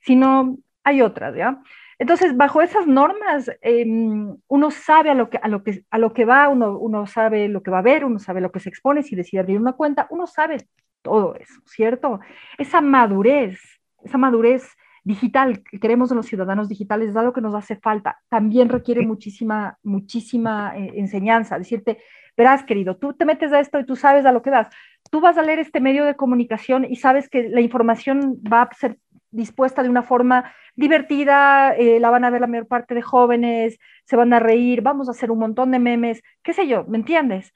[0.00, 1.60] sino hay otras, ¿ya?
[1.98, 6.12] Entonces, bajo esas normas, em, uno sabe a lo, que, a, lo que, a lo
[6.12, 8.68] que va, uno, uno sabe lo que va a ver, uno sabe lo que se
[8.68, 10.58] expone, si decide abrir una cuenta, uno sabe
[11.02, 12.20] todo eso, ¿cierto?
[12.58, 13.60] Esa madurez,
[14.04, 18.20] esa madurez digital que queremos en los ciudadanos digitales es algo que nos hace falta.
[18.28, 21.58] También requiere muchísima, muchísima eh, enseñanza.
[21.58, 21.98] Decirte,
[22.36, 24.68] verás, querido, tú te metes a esto y tú sabes a lo que vas.
[25.10, 28.74] Tú vas a leer este medio de comunicación y sabes que la información va a
[28.74, 28.98] ser
[29.30, 33.78] dispuesta de una forma divertida, eh, la van a ver la mayor parte de jóvenes,
[34.04, 36.98] se van a reír, vamos a hacer un montón de memes, qué sé yo, ¿me
[36.98, 37.52] entiendes?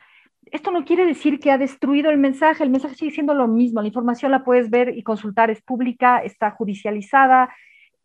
[0.46, 3.80] Esto no quiere decir que ha destruido el mensaje, el mensaje sigue siendo lo mismo,
[3.80, 7.54] la información la puedes ver y consultar, es pública, está judicializada,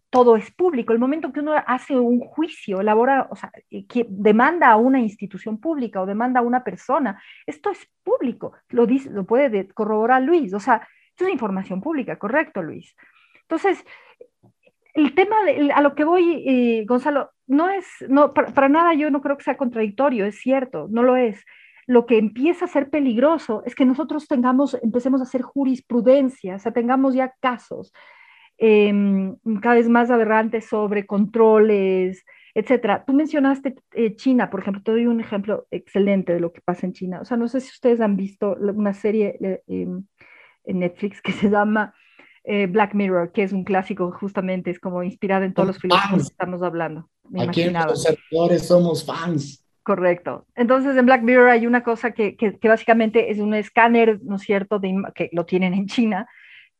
[0.09, 0.91] todo es público.
[0.91, 3.51] El momento que uno hace un juicio, elabora, o sea,
[3.87, 8.85] que demanda a una institución pública o demanda a una persona, esto es público, lo,
[8.85, 12.95] dice, lo puede corroborar Luis, o sea, esto es información pública, correcto, Luis.
[13.43, 13.85] Entonces,
[14.93, 15.37] el tema
[15.73, 19.43] a lo que voy, eh, Gonzalo, no es, no, para, nada yo no creo que
[19.43, 21.43] sea contradictorio, es cierto, no lo es.
[21.91, 26.59] Lo que empieza a ser peligroso es que nosotros tengamos, empecemos a hacer jurisprudencia, o
[26.59, 27.91] sea, tengamos ya casos
[28.57, 32.23] em, cada vez más aberrantes sobre controles,
[32.55, 33.03] etcétera.
[33.05, 36.85] Tú mencionaste eh, China, por ejemplo, te doy un ejemplo excelente de lo que pasa
[36.85, 37.19] en China.
[37.19, 40.05] O sea, no sé si ustedes han visto una serie eh, em,
[40.63, 41.93] en Netflix que se llama
[42.45, 46.29] eh, Black Mirror, que es un clásico justamente, es como inspirado en todos los filósofos
[46.29, 47.09] que estamos hablando.
[47.37, 49.60] Aquí en los servidores somos fans.
[49.83, 50.45] Correcto.
[50.55, 54.43] Entonces, en Black Mirror hay una cosa que, que, básicamente es un escáner, ¿no es
[54.43, 56.27] cierto?, de, que lo tienen en China,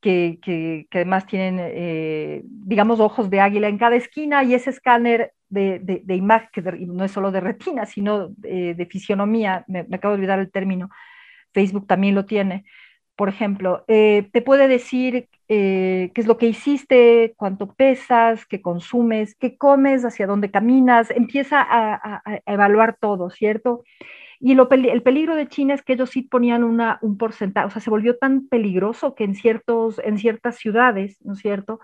[0.02, 5.34] que, que además tienen, eh, digamos, ojos de águila en cada esquina y ese escáner
[5.50, 9.98] de, de, imagen, que no es solo de retina, sino de, de fisionomía, me, me,
[9.98, 10.90] acabo de olvidar el término,
[11.54, 12.66] Facebook también lo tiene,
[13.22, 18.64] por ejemplo, eh, te puede decir eh, qué es lo que hiciste, cuánto pesas, qué
[18.64, 23.84] consumes, qué comes, hacia dónde caminas, empieza a, evaluar todo, ¿cierto?
[24.40, 27.80] Y el peligro de China es que ellos sí ponían una, un porcentaje, o sea,
[27.80, 31.80] se volvió tan peligroso que en, ciertos, en ciertas ciudades, ¿no es cierto?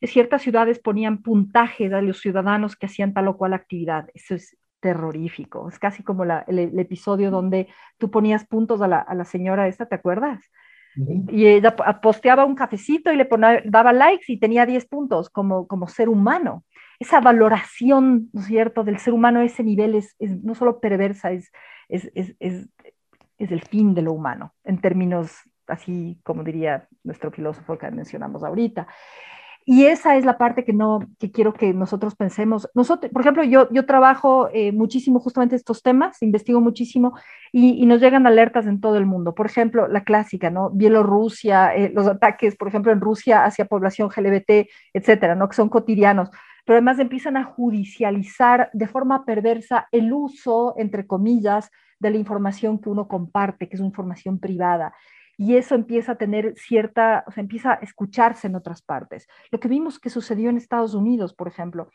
[0.00, 4.08] En ciertas ciudades ponían puntajes a los ciudadanos que hacían tal o cual actividad.
[4.12, 5.68] Eso es terrorífico.
[5.68, 9.86] Es casi como el, episodio donde tú ponías puntos a la, a la señora esta,
[9.86, 10.50] ¿te acuerdas?
[10.96, 15.66] Y ella posteaba un cafecito y le ponía, daba likes y tenía 10 puntos como,
[15.66, 16.64] como ser humano.
[16.98, 20.80] Esa valoración, ¿no es cierto?, del ser humano a ese nivel es, es no solo
[20.80, 21.50] perversa, es,
[21.88, 22.68] es, es, es,
[23.38, 25.32] el fin de lo humano, en términos
[25.66, 28.86] así como diría nuestro filósofo que mencionamos ahorita.
[29.72, 32.68] Y esa es la parte que no, que quiero que nosotros pensemos.
[32.74, 37.16] Nosotros, por ejemplo, yo, yo trabajo eh, muchísimo justamente estos temas, investigo muchísimo
[37.52, 39.32] y, nos llegan alertas en todo el mundo.
[39.32, 40.70] Por ejemplo, la clásica, ¿no?
[40.70, 45.48] Bielorrusia, eh, los ataques, por ejemplo, en Rusia hacia población LGBT, etcétera, ¿no?
[45.48, 46.30] Que son cotidianos.
[46.64, 52.80] Pero además empiezan a judicializar de forma perversa el uso, entre comillas, de la información
[52.80, 54.92] que uno comparte, que es información privada
[55.40, 59.26] y eso empieza a tener cierta, o sea, empieza a escucharse en otras partes.
[59.50, 61.88] Lo que vimos que sucedió en Estados Unidos, por ejemplo,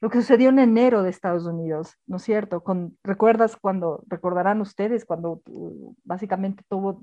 [0.00, 2.62] lo que sucedió en enero de Estados Unidos, ¿no es cierto?
[3.02, 7.02] ¿Recuerdas cuando, recordarán ustedes, cuando uh, básicamente tuvo,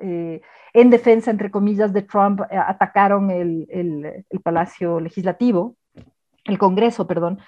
[0.00, 0.40] eh,
[0.72, 5.76] en defensa, entre comillas, de Trump, eh, atacaron el, el, el, Palacio Legislativo,
[6.46, 7.40] el Congreso, perdón,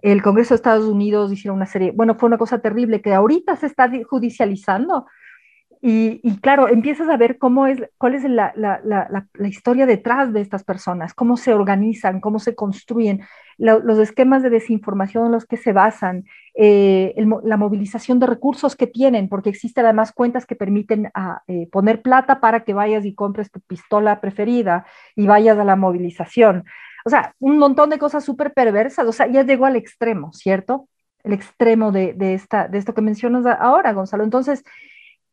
[0.00, 3.56] el Congreso de Estados Unidos hicieron una serie, bueno, fue una cosa terrible que ahorita
[3.56, 5.06] se está judicializando,
[5.84, 10.32] Y, claro, empiezas a ver cómo es, cuál es la, la, la, la, historia detrás
[10.32, 13.22] de estas personas, cómo se organizan, cómo se construyen,
[13.58, 16.24] los esquemas de desinformación en los que se basan,
[16.54, 17.12] eh,
[17.42, 21.68] la movilización de recursos que tienen, porque existen además cuentas que permiten a, ah, eh,
[21.72, 26.62] poner plata para que vayas y compres tu pistola preferida y vayas a la movilización.
[27.04, 30.88] O sea, un montón de cosas súper perversas, o sea, ya llegó al extremo, ¿cierto?
[31.24, 34.22] El extremo de, de, esta, de esto que mencionas ahora, Gonzalo.
[34.22, 34.62] Entonces,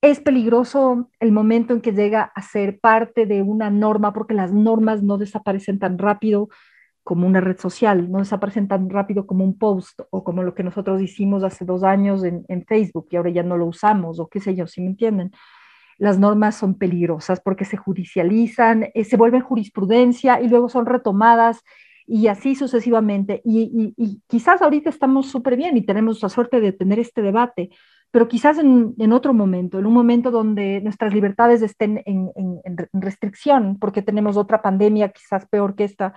[0.01, 4.53] es peligroso el momento en que llega a ser parte de una norma, porque las
[4.53, 6.49] normas no desaparecen tan rápido
[7.03, 10.63] como una red social, no desaparecen tan rápido como un post o como lo que
[10.63, 14.39] nosotros hicimos hace dos años en, Facebook y ahora ya no lo usamos o qué
[14.39, 15.31] sé yo, si me entienden.
[15.97, 21.61] Las normas son peligrosas porque se judicializan, eh, se vuelven jurisprudencia y luego son retomadas
[22.05, 23.41] y así sucesivamente.
[23.43, 27.71] Y, y quizás ahorita estamos súper bien y tenemos la suerte de tener este debate,
[28.11, 32.31] pero quizás en, otro momento, en un momento donde nuestras libertades estén en,
[32.93, 36.13] restricción, porque tenemos otra pandemia quizás peor que esta.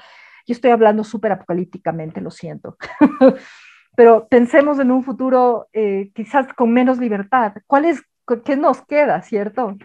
[0.46, 2.76] Yo estoy hablando súper apocalípticamente, lo siento.
[3.96, 7.52] pero pensemos en un futuro eh, quizás con menos libertad.
[7.66, 8.02] ¿Cuál es,
[8.44, 9.76] qué nos queda, cierto?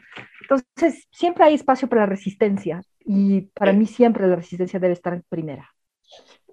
[0.41, 5.13] Entonces, siempre hay espacio para la resistencia y para mí siempre la resistencia debe estar
[5.13, 5.69] en primera.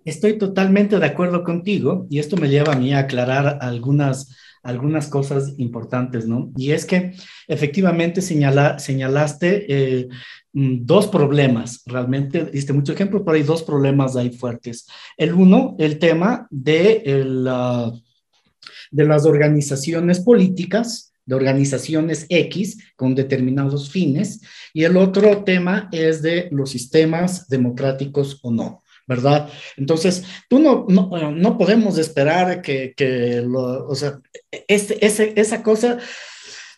[0.05, 5.09] Estoy totalmente de acuerdo contigo y esto me lleva a mí a aclarar algunas algunas
[5.09, 6.51] cosas importantes, ¿no?
[6.57, 7.13] Y es que
[7.47, 10.09] efectivamente señala, señalaste eh,
[10.55, 14.87] mm, dos problemas, realmente diste mucho ejemplo, pero hay dos problemas ahí fuertes.
[15.17, 17.49] El uno, el tema de, el,
[18.91, 24.41] de las organizaciones políticas, de organizaciones X con determinados fines,
[24.73, 28.83] y el otro tema es de los sistemas democráticos o no.
[29.07, 29.49] ¿Verdad?
[29.77, 34.21] Entonces, tú no, no, no podemos esperar que, que lo, o sea,
[34.69, 35.99] este, ese, esa cosa,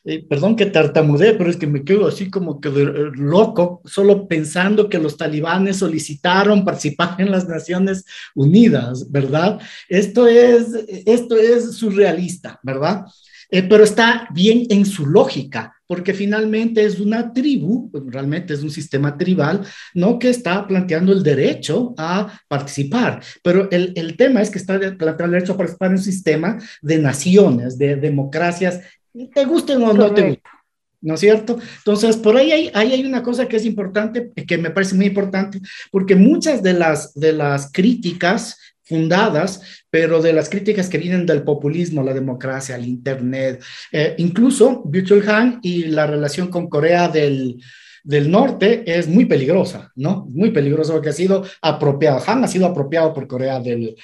[0.04, 4.88] eh, perdón que tartamudeé, pero es que me quedo así como que loco, solo pensando
[4.88, 8.04] que los talibanes solicitaron participar en las Naciones
[8.34, 9.60] Unidas, ¿verdad?
[9.88, 10.68] Esto es,
[11.06, 13.04] esto es surrealista, ¿verdad?
[13.50, 18.70] Eh, pero está bien en su lógica, porque finalmente es una tribu, realmente es un
[18.70, 19.62] sistema tribal,
[19.94, 20.18] ¿no?
[20.18, 23.22] Que está planteando el derecho a participar.
[23.42, 26.58] Pero el, el tema es que está planteando el derecho a participar en un sistema
[26.82, 28.80] de naciones, de democracias,
[29.34, 30.42] te gusten o no te gusten.
[31.00, 31.58] ¿no es cierto?
[31.78, 35.06] Entonces, por ahí hay, ahí hay una cosa que es importante, que me parece muy
[35.06, 35.60] importante,
[35.92, 39.60] porque muchas de las, de las críticas fundadas,
[39.90, 43.62] pero de las críticas que vienen del populismo, la democracia, el Internet,
[43.92, 47.58] eh, incluso Virtual Han y la relación con Corea del,
[48.04, 50.26] Norte es muy peligrosa, ¿no?
[50.30, 52.22] Muy peligrosa porque ha sido apropiado.
[52.24, 53.96] Han ha sido apropiado por Corea del,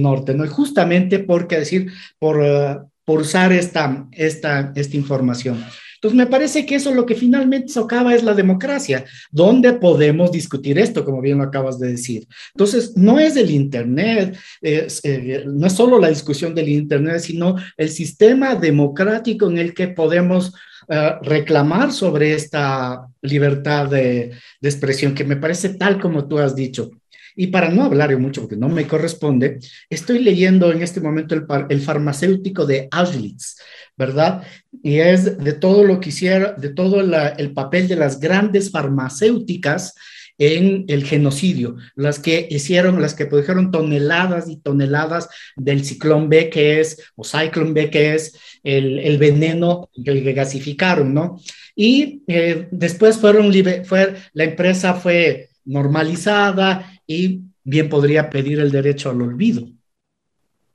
[0.00, 0.44] Norte, ¿no?
[0.44, 1.90] Y justamente porque decir,
[2.20, 5.64] por, uh, por usar esta, esta, esta información.
[5.98, 10.78] Entonces, me parece que eso lo que finalmente socava es la democracia, donde podemos discutir
[10.78, 12.26] esto, como bien lo acabas de decir.
[12.54, 17.88] Entonces, no es el Internet, eh, no es solo la discusión del Internet, sino el
[17.88, 20.52] sistema democrático en el que podemos
[20.88, 24.32] eh, reclamar sobre esta libertad de,
[24.62, 26.90] expresión, que me parece tal como tú has dicho.
[27.36, 29.58] Y para no hablar mucho, porque no me corresponde,
[29.90, 33.56] estoy leyendo en este momento el, el farmacéutico de Auschwitz,
[33.96, 34.42] ¿verdad?
[34.82, 39.94] Y es de todo lo que hicieron, de todo el papel de las grandes farmacéuticas
[40.38, 46.48] en el genocidio, las que hicieron, las que produjeron toneladas y toneladas del ciclón B,
[46.48, 51.40] que es, o ciclón B, que es el, veneno que, gasificaron, ¿no?
[51.74, 53.52] Y eh, después fueron,
[53.84, 59.68] fue, la empresa fue normalizada y bien podría pedir el derecho al olvido,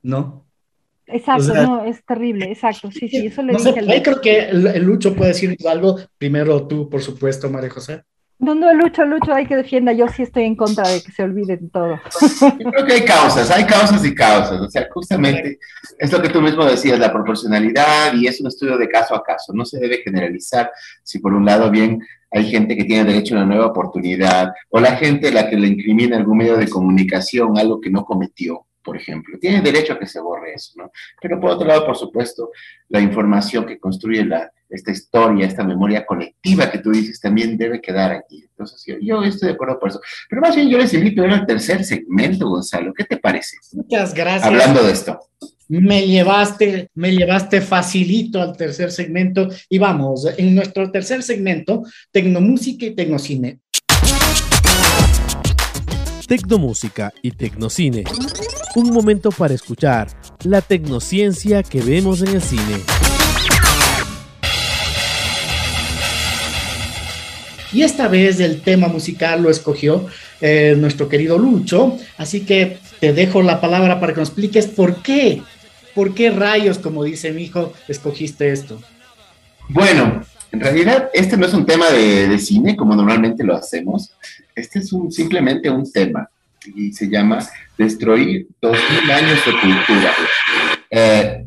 [0.01, 0.42] ¿no?
[1.13, 5.13] Exacto, no, es terrible, exacto, sí, sí, eso le dije Ahí creo que el, Lucho
[5.13, 8.01] puede decir algo, primero tú, por supuesto, María José.
[8.39, 11.21] No, no, Lucho, Lucho, hay que defienda, yo sí estoy en contra de que se
[11.21, 11.99] olviden todo.
[12.59, 15.59] Yo creo que hay causas, hay causas y causas, o sea, justamente
[15.99, 19.23] es lo que tú mismo decías, la proporcionalidad y es un estudio de caso a
[19.23, 20.71] caso, no se debe generalizar
[21.03, 21.99] si por un lado bien
[22.31, 25.57] hay gente que tiene derecho a una nueva oportunidad o la gente a la que
[25.57, 29.37] le incrimina algún medio de comunicación algo que no cometió por ejemplo.
[29.39, 30.91] Tiene derecho a que se borre eso, ¿no?
[31.21, 32.51] Pero por otro lado, por supuesto,
[32.89, 37.81] la información que construye la, esta historia, esta memoria colectiva que tú dices, también debe
[37.81, 38.43] quedar aquí.
[38.43, 40.01] Entonces, yo, estoy de acuerdo por eso.
[40.29, 42.93] Pero más bien yo les invito a ver al tercer segmento, Gonzalo.
[42.93, 43.57] ¿Qué te parece?
[43.73, 44.45] Muchas gracias.
[44.45, 45.19] Hablando de esto.
[45.69, 52.85] Me llevaste, me llevaste facilito al tercer segmento y vamos, en nuestro tercer segmento, tecnomúsica
[52.85, 53.59] y tecnocine.
[56.27, 58.03] Tecnomúsica y Tecnocine.
[58.75, 60.07] Un momento para escuchar
[60.45, 62.81] la tecnociencia que vemos en el cine.
[67.71, 70.07] Y esta vez el tema musical lo escogió
[70.41, 75.03] eh, nuestro querido Lucho, así que te dejo la palabra para que nos expliques por
[75.03, 75.43] qué,
[75.93, 78.79] por qué rayos, como dice mi hijo, escogiste esto.
[79.69, 84.13] Bueno, en realidad este no es un tema de, cine como normalmente lo hacemos,
[84.55, 86.29] este es un, simplemente un tema
[86.67, 87.39] y se llama
[87.77, 90.11] Destruir 2000 años de cultura.
[90.89, 91.45] Eh,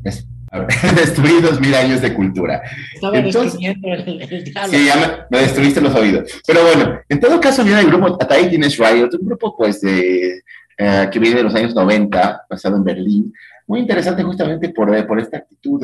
[0.96, 2.62] destruir dos mil años de cultura.
[2.94, 6.40] Estaba destruyendo el, Sí, ya me, destruiste los oídos.
[6.46, 10.42] Pero bueno, en todo caso viene el grupo Atai Teenage Riot, un grupo pues de,
[10.78, 13.32] eh, que viene de los años 90, basado en Berlín.
[13.66, 15.80] Muy interesante justamente por, eh, por esta actitud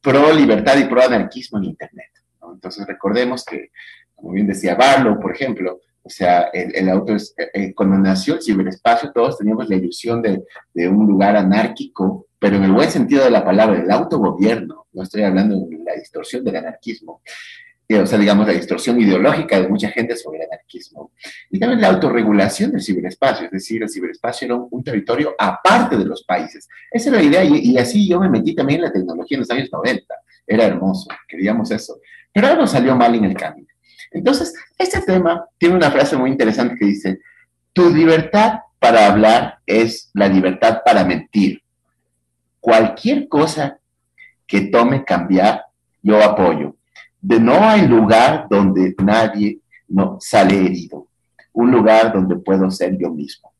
[0.00, 2.10] pro libertad y pro anarquismo en Internet.
[2.52, 3.70] Entonces recordemos que,
[4.14, 8.42] como bien decía Barlow, por ejemplo, o sea, el, auto es, eh, cuando nació el
[8.42, 10.42] ciberespacio, todos teníamos la ilusión de,
[10.88, 15.24] un lugar anárquico pero en el buen sentido de la palabra, el autogobierno, no estoy
[15.24, 17.20] hablando de la distorsión del anarquismo,
[17.90, 21.10] o sea, digamos, la distorsión ideológica de mucha gente sobre el anarquismo,
[21.50, 26.04] y también la autorregulación del ciberespacio, es decir, el ciberespacio era un, territorio aparte de
[26.04, 26.68] los países.
[26.92, 29.40] Esa era la idea, y, y, así yo me metí también en la tecnología en
[29.40, 30.14] los años 90,
[30.46, 31.98] era hermoso, queríamos eso,
[32.32, 33.67] pero algo salió mal en el camino.
[34.10, 37.20] Entonces, este tema tiene una frase muy interesante que dice,
[37.72, 41.62] tu libertad para hablar es la libertad para mentir
[42.60, 43.78] cualquier cosa
[44.46, 45.64] que tome cambiar,
[46.02, 46.76] yo apoyo.
[47.20, 51.08] De no hay lugar donde nadie no sale herido,
[51.52, 53.52] un lugar donde puedo ser yo mismo.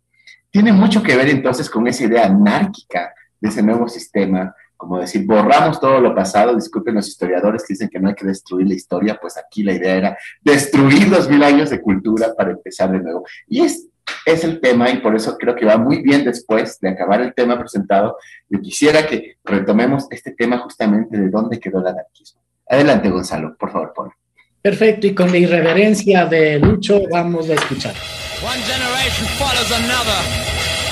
[0.50, 5.26] Tiene mucho que ver entonces con esa idea anárquica de ese nuevo sistema, como decir,
[5.26, 8.74] borramos todo lo pasado, disculpen los historiadores que dicen que no hay que destruir la
[8.74, 13.00] historia, pues aquí la idea era destruir dos mil años de cultura para empezar de
[13.00, 13.24] nuevo.
[13.46, 13.88] Y es
[14.24, 17.34] es el tema y por eso creo que va muy bien después de acabar el
[17.34, 18.16] tema presentado.
[18.48, 22.40] Yo quisiera que retomemos este tema justamente de dónde quedó el anarquismo.
[22.68, 24.12] Adelante, Gonzalo, por favor, Paul.
[24.60, 27.94] Perfecto, y con la irreverencia de Lucho vamos a escuchar.
[28.42, 30.20] One generation follows another,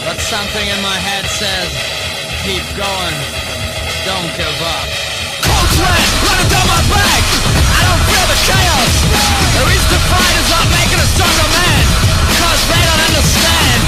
[0.05, 1.68] but something in my head says,
[2.43, 3.66] keep going,
[4.07, 4.86] don't give up.
[5.42, 7.22] Cold sweat running down my back,
[7.74, 8.92] I don't feel the chaos.
[9.59, 11.82] The reason to fight is not making a stronger man.
[12.38, 13.80] Cause they don't understand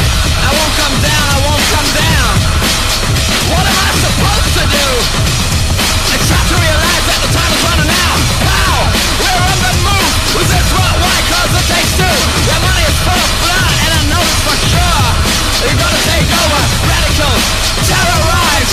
[0.43, 2.33] I won't come down, I won't come down
[3.55, 4.89] What am I supposed to do?
[6.19, 8.75] Except to realize that the time is running out How?
[9.23, 10.95] We're on the move Who's this what?
[10.99, 11.17] Why?
[11.29, 12.15] Cause it takes two
[12.49, 15.07] Their money is full of blood and I know for sure
[15.63, 17.45] You're gonna take over, radicals,
[17.85, 18.68] terrorize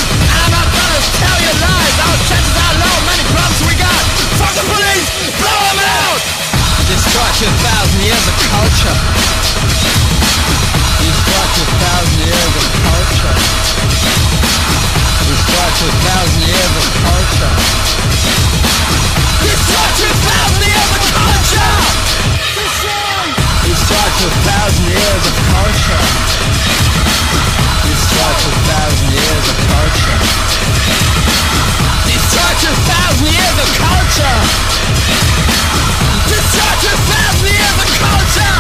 [36.86, 37.52] a thousand
[37.84, 38.58] of culture.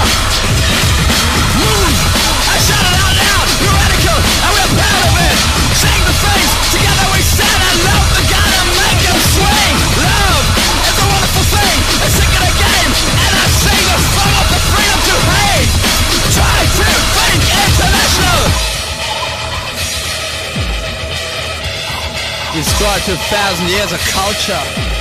[1.56, 1.96] Move.
[2.52, 5.38] I shout it out loud, you're radical, and we're proud of it.
[5.96, 6.16] The
[6.76, 10.44] together we stand and love the God and make him swing Love
[10.92, 12.54] is a wonderful thing, it's sick of the
[13.16, 14.00] And I sing the
[14.36, 15.72] of the freedom to hate
[16.36, 18.44] Try to think international.
[22.60, 24.95] Destroy 2,000 years of culture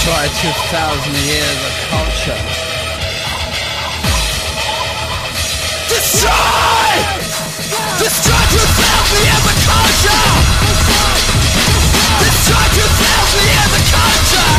[0.00, 2.40] Destroy 2,000 years of culture
[5.92, 6.88] Destroy!
[8.00, 10.24] Destroy 2000 years of culture!
[12.16, 14.56] Destroy 2000 years of culture!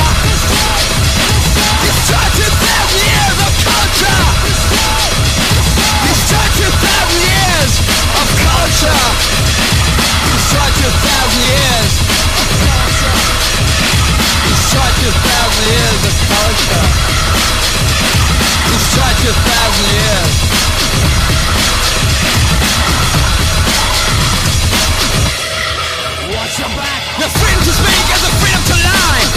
[1.90, 4.22] Destroy 2000 years of culture!
[6.06, 7.82] Destroy 2000 years
[8.14, 9.02] of culture!
[10.38, 11.94] Destroy 2000 years
[12.30, 13.71] of culture!
[14.72, 16.86] Destroy 2000 years of culture!
[18.72, 19.36] Destroy 2000
[19.92, 20.32] years
[27.20, 29.28] The freedom to speak is the freedom to lie.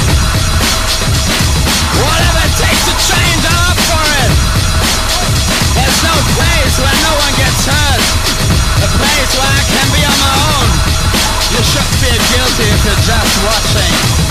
[1.99, 4.31] Whatever it takes to change, I'm up for it.
[5.75, 8.07] There's no place where no one gets hurt.
[8.87, 10.71] A place where I can be on my own.
[11.59, 14.24] You should feel guilty if you're just watching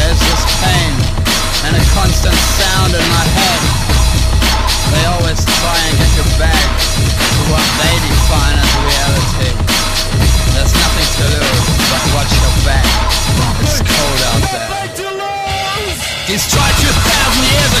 [0.00, 0.92] There's this pain
[1.68, 3.90] and a constant sound in my head
[4.90, 6.66] they always try and get you back
[7.06, 9.50] to what they define as reality.
[10.56, 12.86] There's nothing to lose but watch your back.
[13.62, 14.70] It's cold out there.
[16.26, 17.72] Destroy 2,000 years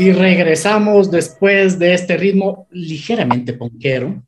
[0.00, 4.24] Y regresamos después de este ritmo ligeramente ponquero,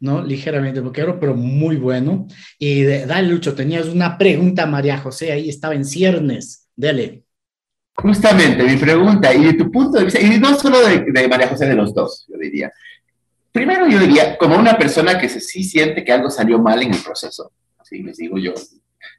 [0.00, 0.20] ¿no?
[0.20, 2.26] Ligeramente ponquero, pero muy bueno.
[2.58, 6.68] Y dale, Lucho, tenías una pregunta, María José, ahí estaba en ciernes.
[6.74, 7.22] Dele.
[7.94, 11.66] Justamente, mi pregunta, y de tu punto de vista, y no solo de, María José,
[11.66, 12.72] de los dos, yo diría.
[13.52, 16.92] Primero, yo diría, como una persona que se, sí siente que algo salió mal en
[16.92, 18.54] el proceso, así les digo yo,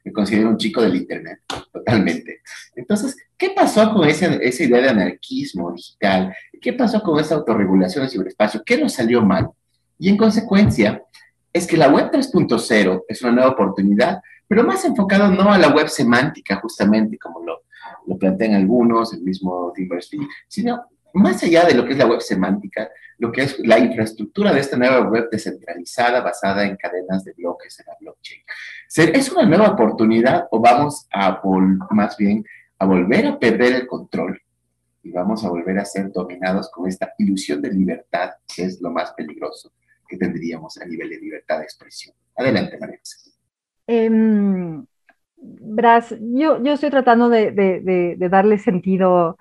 [0.08, 1.40] me considero un chico del Internet,
[1.70, 2.40] totalmente.
[2.74, 6.34] Entonces, ¿qué pasó con esa, esa idea de anarquismo digital?
[6.62, 8.62] ¿Qué pasó con esa autorregulación del ciberespacio?
[8.64, 9.50] ¿Qué nos salió mal?
[9.98, 11.02] Y en consecuencia,
[11.52, 15.68] es que la web 3.0 es una nueva oportunidad, pero más enfocado no a la
[15.68, 17.64] web semántica, justamente como lo,
[18.06, 20.84] lo plantean algunos, el mismo Berners-Lee, sino
[21.14, 22.88] más allá de lo que es la web semántica,
[23.18, 27.78] lo que es la infraestructura de esta nueva web descentralizada basada en cadenas de bloques
[27.80, 28.42] en la blockchain.
[28.96, 31.40] ¿Es una nueva oportunidad o vamos a,
[31.90, 32.44] más bien,
[32.78, 34.40] a volver a perder el control
[35.02, 38.90] y vamos a volver a ser dominados con esta ilusión de libertad, que es lo
[38.90, 39.72] más peligroso
[40.06, 42.14] que tendríamos a nivel de libertad de expresión?
[42.36, 42.98] Adelante, María
[43.86, 44.86] em,
[45.36, 49.38] Bras, yo, yo estoy tratando de, darle sentido.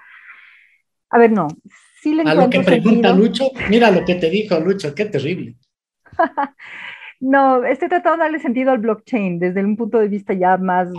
[1.09, 1.47] A ver, no.
[2.01, 5.55] Sí le a lo que pregunta Lucho, mira lo que te dijo Lucho, qué terrible.
[7.19, 10.89] no, estoy tratando de darle sentido al blockchain desde un punto de vista ya más,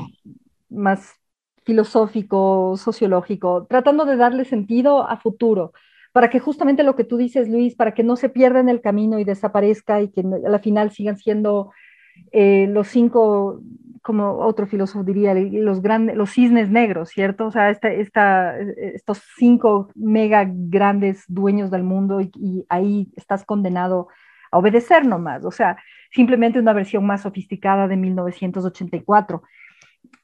[0.68, 1.12] más
[1.64, 5.72] filosófico, sociológico, tratando de darle sentido a futuro,
[6.12, 8.80] para que justamente lo que tú dices, Luis, para que no se pierda en el
[8.80, 11.72] camino y desaparezca y que a la final sigan siendo
[12.32, 13.60] eh, los cinco
[14.08, 17.44] como otro filósofo diría, los, grandes, los cisnes negros, ¿cierto?
[17.44, 24.08] O sea, esta, esta, estos cinco mega grandes dueños del mundo y, ahí estás condenado
[24.50, 25.76] a obedecer nomás, o sea,
[26.10, 29.42] simplemente una versión más sofisticada de 1984.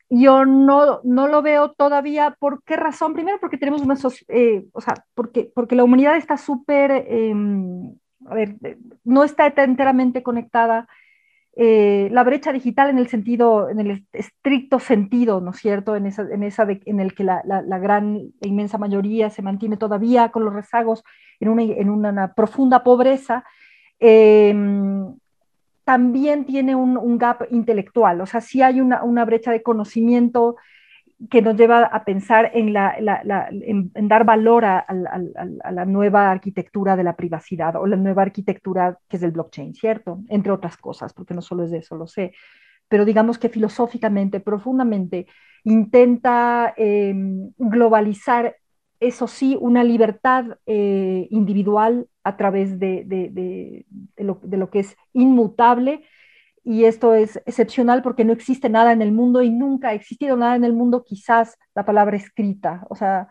[0.09, 3.13] Yo no, no lo veo todavía, ¿por qué razón?
[3.13, 3.97] Primero porque tenemos una,
[4.29, 7.95] eh, o sea, porque, porque la humanidad está súper, em,
[8.27, 8.57] a ver,
[9.05, 10.89] no está enteramente conectada
[11.57, 15.95] eh, la brecha digital en el sentido, en el estricto sentido, ¿no es cierto?
[15.95, 19.77] En, esa, en, esa en el que la, la, gran e inmensa mayoría se mantiene
[19.77, 21.05] todavía con los rezagos
[21.39, 23.45] en una, en una profunda pobreza,
[24.01, 25.15] em,
[25.85, 30.57] también tiene un, gap intelectual, o sea, sí hay una, una brecha de conocimiento
[31.31, 32.97] que nos lleva a pensar en, la,
[33.95, 34.87] dar valor a,
[35.71, 40.21] la nueva arquitectura de la privacidad o la nueva arquitectura que es el blockchain, ¿cierto?
[40.29, 42.33] Entre otras cosas, porque no solo es de eso, lo sé.
[42.89, 45.27] Pero digamos que filosóficamente, profundamente,
[45.65, 48.57] intenta em, globalizar,
[49.01, 53.85] eso sí, una libertad eh, individual a través de
[54.17, 56.05] lo que es inmutable
[56.65, 60.37] y esto es excepcional porque no existe nada en el mundo y nunca ha existido
[60.37, 63.29] nada en el mundo, quizás la palabra escrita, o sea,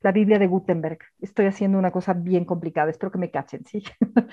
[0.00, 0.98] la Biblia de Gutenberg.
[1.20, 3.82] Estoy haciendo una cosa bien complicada, espero que me cachen, ¿sí?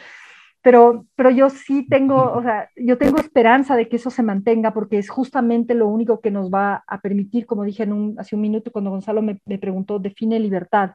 [0.62, 4.74] pero, pero yo sí tengo, o sea, yo tengo esperanza de que eso se mantenga
[4.74, 7.88] porque es justamente lo único que nos va a permitir, como dije
[8.18, 10.91] hace un minuto cuando Gonzalo me preguntó, define libertad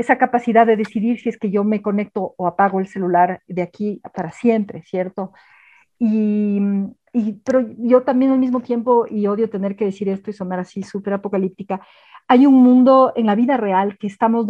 [0.00, 3.60] esa capacidad de decidir si es que yo me conecto o apago el celular de
[3.60, 5.32] aquí para siempre, ¿cierto?
[6.00, 6.58] Y,
[7.12, 10.58] y, pero yo también al mismo tiempo, y odio tener que decir esto y sonar
[10.58, 11.80] así súper apocalíptica,
[12.26, 14.46] hay un mundo en la vida real que estamos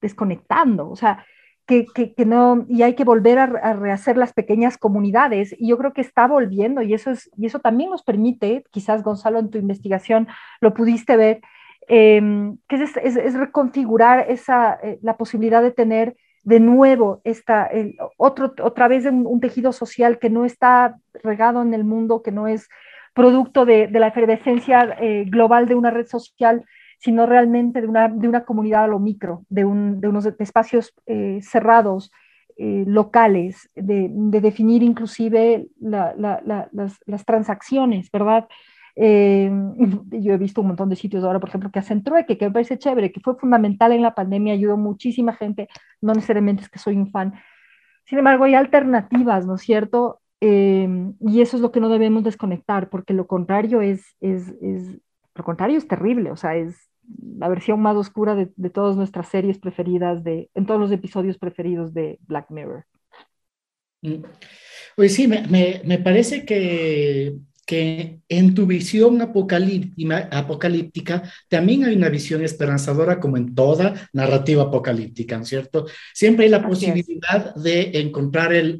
[0.00, 1.24] desconectando, o sea,
[1.66, 5.94] que, que, no, y hay que volver a, rehacer las pequeñas comunidades, y yo creo
[5.94, 9.56] que está volviendo, y eso, es, y eso también nos permite, quizás Gonzalo en tu
[9.56, 10.28] investigación
[10.60, 11.40] lo pudiste ver,
[11.88, 17.70] em, que es, es, es, reconfigurar esa, eh, la posibilidad de tener de nuevo esta,
[18.16, 22.32] otro, otra vez un, un, tejido social que no está regado en el mundo, que
[22.32, 22.68] no es
[23.14, 26.64] producto de, de la efervescencia eh, global de una red social,
[26.98, 30.92] sino realmente de una, de una comunidad a lo micro, de, un, de unos espacios
[31.06, 32.10] eh, cerrados,
[32.56, 36.40] eh, locales, de, de, definir inclusive la, la,
[36.72, 38.46] las, las, transacciones, ¿verdad?
[38.96, 39.50] Eh,
[40.10, 42.52] yo he visto un montón de sitios ahora, por ejemplo, que hacen trueque, que me
[42.52, 45.68] parece chévere, que fue fundamental en la pandemia, ayudó muchísima gente,
[46.00, 47.34] no necesariamente es que soy un fan.
[48.06, 50.20] Sin embargo, hay alternativas, ¿no es cierto?
[50.40, 50.88] Eh,
[51.20, 55.00] y eso es lo que no debemos desconectar, porque lo contrario es, es, es,
[55.34, 56.90] lo contrario es terrible, o sea, es
[57.38, 61.38] la versión más oscura de, de todas nuestras series preferidas, de, en todos los episodios
[61.38, 62.84] preferidos de Black Mirror.
[64.96, 72.08] Pues sí, me, me, me parece que que en tu visión apocalíptica, también hay una
[72.08, 75.86] visión esperanzadora como en toda narrativa apocalíptica, ¿cierto?
[76.12, 78.78] Siempre hay la posibilidad de encontrar el,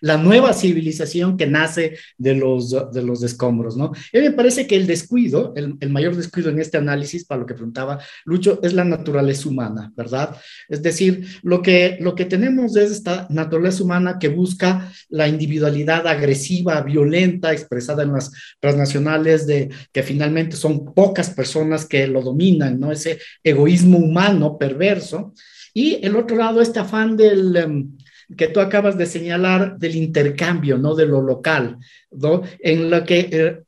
[0.00, 3.92] la nueva civilización que nace de los, de los escombros, ¿no?
[4.12, 7.46] Y me parece que el descuido, el, el mayor descuido en este análisis, para lo
[7.46, 10.36] que preguntaba Lucho, es la naturaleza humana, ¿verdad?
[10.68, 16.06] Es decir, lo que, lo que tenemos es esta naturaleza humana que busca la individualidad
[16.06, 22.78] agresiva, violenta, expresada en las transnacionales de que finalmente son pocas personas que lo dominan,
[22.78, 22.92] ¿no?
[22.92, 25.34] Ese egoísmo humano perverso.
[25.72, 27.56] Y el otro lado, este afán del...
[27.56, 27.90] Em,
[28.36, 30.94] que tú acabas de señalar del intercambio, ¿no?
[30.94, 31.78] De lo local,
[32.12, 32.42] ¿no?
[32.60, 33.62] En lo que eh,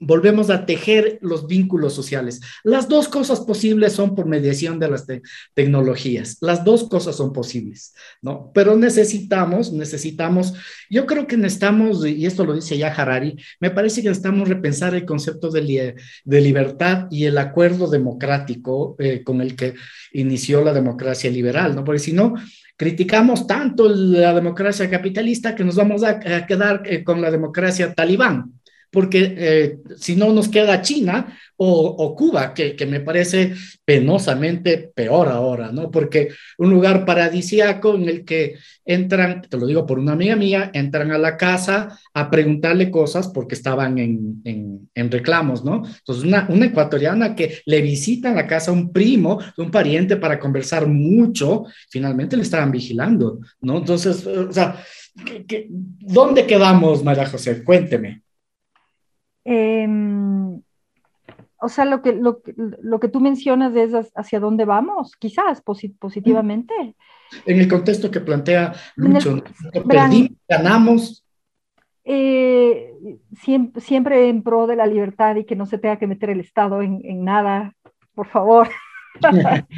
[0.00, 2.40] volvemos a tejer los vínculos sociales.
[2.62, 5.06] Las dos cosas posibles son por mediación de las
[5.54, 6.38] tecnologías.
[6.40, 8.50] Las dos cosas son posibles, ¿no?
[8.54, 10.54] Pero necesitamos, necesitamos,
[10.88, 14.94] yo creo que necesitamos, y esto lo dice ya Harari, me parece que necesitamos repensar
[14.94, 15.94] el concepto de,
[16.24, 19.74] libertad y el acuerdo democrático eh, con el que
[20.12, 21.84] inició la democracia liberal, ¿no?
[21.84, 22.34] Porque si no,
[22.78, 28.57] criticamos tanto la democracia capitalista que nos vamos a, quedar eh, con la democracia talibán,
[28.90, 33.52] porque eh, si no nos queda China o, Cuba, que, me parece
[33.84, 35.90] penosamente peor ahora, ¿no?
[35.90, 40.70] Porque un lugar paradisíaco en el que entran, te lo digo por una amiga mía,
[40.72, 44.40] entran a la casa a preguntarle cosas porque estaban en,
[44.94, 45.82] en, reclamos, ¿no?
[45.84, 50.16] Entonces, una, una, ecuatoriana que le visita en la casa a un primo, un pariente
[50.16, 53.78] para conversar mucho, finalmente le estaban vigilando, ¿no?
[53.78, 54.76] Entonces, o sea,
[55.98, 57.64] ¿dónde quedamos, María José?
[57.64, 58.22] Cuénteme.
[59.50, 60.60] Em,
[61.58, 62.42] o sea, lo que, lo,
[62.82, 66.74] lo, que tú mencionas es hacia dónde vamos, quizás positivamente.
[67.46, 69.42] En el contexto que plantea Lucho,
[69.88, 71.24] perdimos, ganamos.
[72.04, 72.92] Eh,
[73.40, 76.40] siempre, siempre, en pro de la libertad y que no se tenga que meter el
[76.40, 77.74] Estado en, en nada,
[78.14, 78.68] por favor.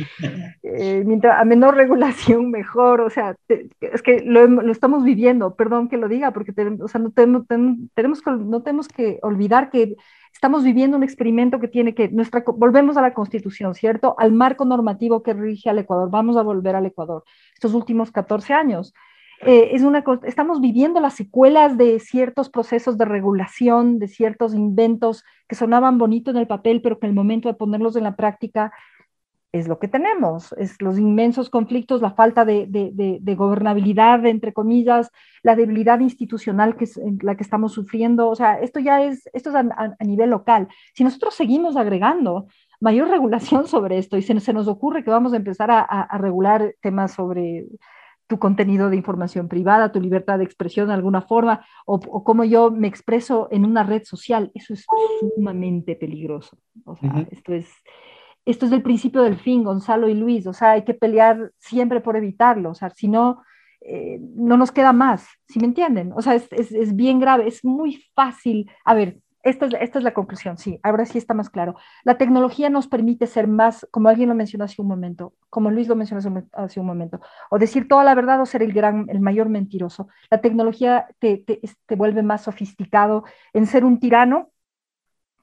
[0.62, 3.00] Eh, mientras a menor regulación, mejor.
[3.00, 3.34] O sea,
[3.80, 7.46] es que lo, lo, estamos viviendo, perdón que lo diga, porque o sea, no, tenemos,
[7.94, 9.96] tenemos que, no tenemos que olvidar que
[10.32, 14.14] estamos viviendo un experimento que tiene que, nuestra, volvemos a la Constitución, ¿cierto?
[14.18, 16.10] Al marco normativo que rige al Ecuador.
[16.10, 17.24] Vamos a volver al Ecuador
[17.54, 18.94] estos últimos 14 años.
[19.42, 25.24] Eh, es una, estamos viviendo las secuelas de ciertos procesos de regulación, de ciertos inventos
[25.48, 28.16] que sonaban bonito en el papel, pero que en el momento de ponerlos en la
[28.16, 28.70] práctica
[29.52, 35.10] es lo que tenemos, es los inmensos conflictos, la falta de, gobernabilidad, entre comillas,
[35.42, 38.28] la debilidad institucional que es la que estamos sufriendo.
[38.28, 40.68] O sea, esto ya es, esto es a, nivel local.
[40.94, 42.46] Si nosotros seguimos agregando
[42.80, 46.74] mayor regulación sobre esto y se, se nos ocurre que vamos a empezar a, regular
[46.80, 47.66] temas sobre
[48.28, 52.44] tu contenido de información privada, tu libertad de expresión de alguna forma, o, o cómo
[52.44, 54.86] yo me expreso en una red social, eso es
[55.34, 56.56] sumamente peligroso.
[56.84, 57.68] O sea, esto es
[58.44, 62.00] esto es el principio del fin, Gonzalo y Luis, o sea, hay que pelear siempre
[62.00, 63.42] por evitarlo, o sea, si no,
[63.80, 66.12] eh, no nos queda más, ¿sí me entienden?
[66.14, 69.98] O sea, es, es, es, bien grave, es muy fácil, a ver, esta es, esta
[69.98, 71.76] es la conclusión, sí, ahora sí está más claro.
[72.04, 75.88] La tecnología nos permite ser más, como alguien lo mencionó hace un momento, como Luis
[75.88, 76.20] lo mencionó
[76.52, 77.20] hace un momento,
[77.50, 80.08] o decir toda la verdad o ser el, gran, el mayor mentiroso.
[80.30, 83.24] La tecnología te, te, te vuelve más sofisticado
[83.54, 84.50] en ser un tirano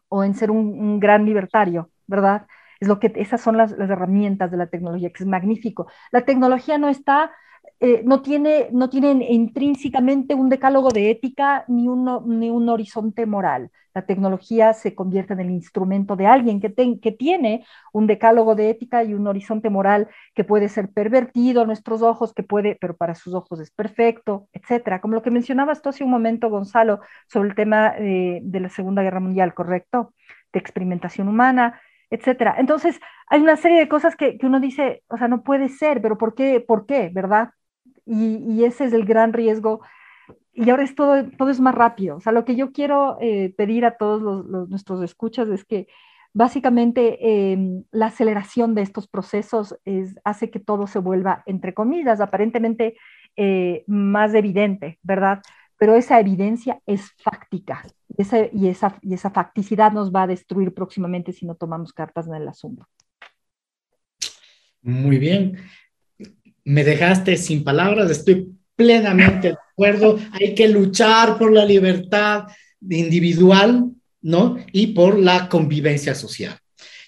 [0.10, 2.45] o en ser un, un gran libertario, ¿verdad?
[2.80, 5.88] Es lo que, esas son las, herramientas de la tecnología, que es magnífico.
[6.11, 7.32] La tecnología no está,
[7.80, 13.71] eh, no, tiene, no tiene intrínsecamente un decálogo de ética ni, ni un horizonte moral.
[13.97, 16.71] La tecnología se convierte en el instrumento de alguien que,
[17.01, 21.65] que tiene un decálogo de ética y un horizonte moral que puede ser pervertido a
[21.65, 25.01] nuestros ojos, que puede, pero para sus ojos es perfecto, etcétera.
[25.01, 28.69] Como lo que mencionabas tú hace un momento, Gonzalo, sobre el tema eh, de la
[28.69, 30.13] Segunda Guerra Mundial, ¿correcto?
[30.53, 32.55] De experimentación humana, etcétera.
[32.58, 36.01] Entonces, hay una serie de cosas que, que, uno dice, o sea, no puede ser,
[36.01, 36.62] pero ¿por qué?
[36.62, 37.10] ¿Por qué?
[37.14, 37.51] ¿Verdad?
[38.05, 39.82] Y, y ese es el gran riesgo.
[40.53, 42.18] Y ahora es todo, todo es más rápido.
[42.18, 45.88] O sea, lo que yo quiero eh, pedir a todos los, nuestros escuchas es que
[46.34, 52.22] básicamente eh, la aceleración de estos procesos es, hace que todo se vuelva, entre comillas,
[52.22, 52.97] aparentemente
[53.36, 55.41] eh, más evidente, ¿verdad?
[55.78, 57.84] Pero esa evidencia es fáctica
[58.18, 62.36] y, esa, y esa facticidad nos va a destruir próximamente si no tomamos cartas en
[62.36, 62.88] el asunto.
[64.82, 65.57] Muy bien.
[66.63, 70.18] Me dejaste sin palabras, estoy plenamente de acuerdo.
[70.34, 72.45] Hay que luchar por la libertad
[72.82, 73.91] individual,
[74.22, 74.57] ¿no?
[74.72, 76.57] Y por la convivencia social.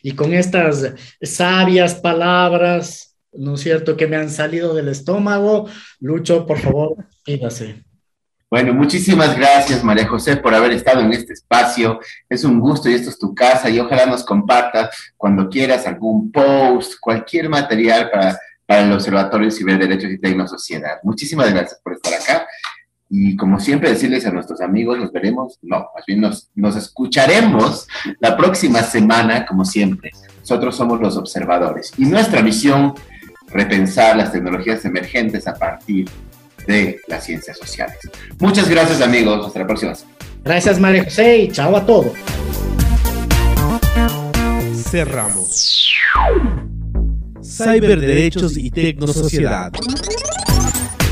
[0.01, 5.67] Y con estas sabias palabras, ¿no es cierto?, que me han salido del estómago,
[5.99, 7.83] Lucho, por favor, quédase.
[8.51, 11.99] Bueno, muchísimas gracias María José por haber estado en este espacio.
[12.27, 16.31] Es un gusto y esto es tu casa y ojalá nos compartas cuando quieras algún
[16.31, 20.97] post, cualquier material para, para el Observatorio de Ciberderechos y Tecnosociedad.
[21.03, 22.47] Muchísimas gracias por estar acá.
[23.07, 27.87] Y como siempre decirles a nuestros amigos, nos veremos, no, más bien nos, nos escucharemos
[28.19, 30.09] la próxima semana, como siempre.
[30.39, 32.95] Nosotros somos los observadores y nuestra misión,
[33.47, 36.28] repensar las tecnologías emergentes a partir de
[37.07, 37.97] las ciencias sociales.
[38.39, 39.93] Muchas gracias amigos, hasta la próxima.
[40.43, 42.13] Gracias María José y chao a todos.
[44.89, 45.93] Cerramos.
[47.43, 49.71] Cyberderechos y Tecnosociedad.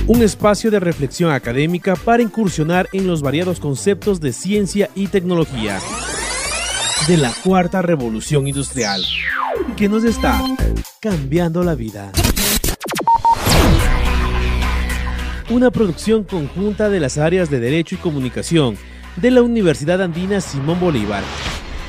[0.08, 5.80] Un espacio de reflexión académica para incursionar en los variados conceptos de ciencia y tecnología
[7.08, 9.04] de la cuarta revolución industrial
[9.76, 10.42] que nos está
[11.02, 12.12] cambiando la vida
[15.50, 18.78] una producción conjunta de las áreas de Derecho y Comunicación
[19.16, 21.24] de la Universidad Andina Simón Bolívar,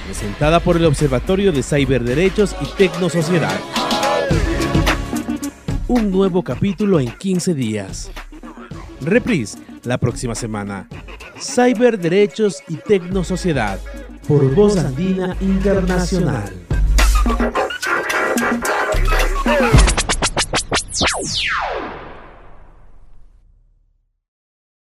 [0.06, 3.58] presentada por el Observatorio de Cyberderechos y Tecnosociedad.
[5.88, 8.10] Un nuevo capítulo en 15 días.
[9.00, 10.88] Reprise la próxima semana.
[11.40, 13.80] Cyberderechos y Tecnosociedad
[14.26, 16.52] por Voz Andina Internacional.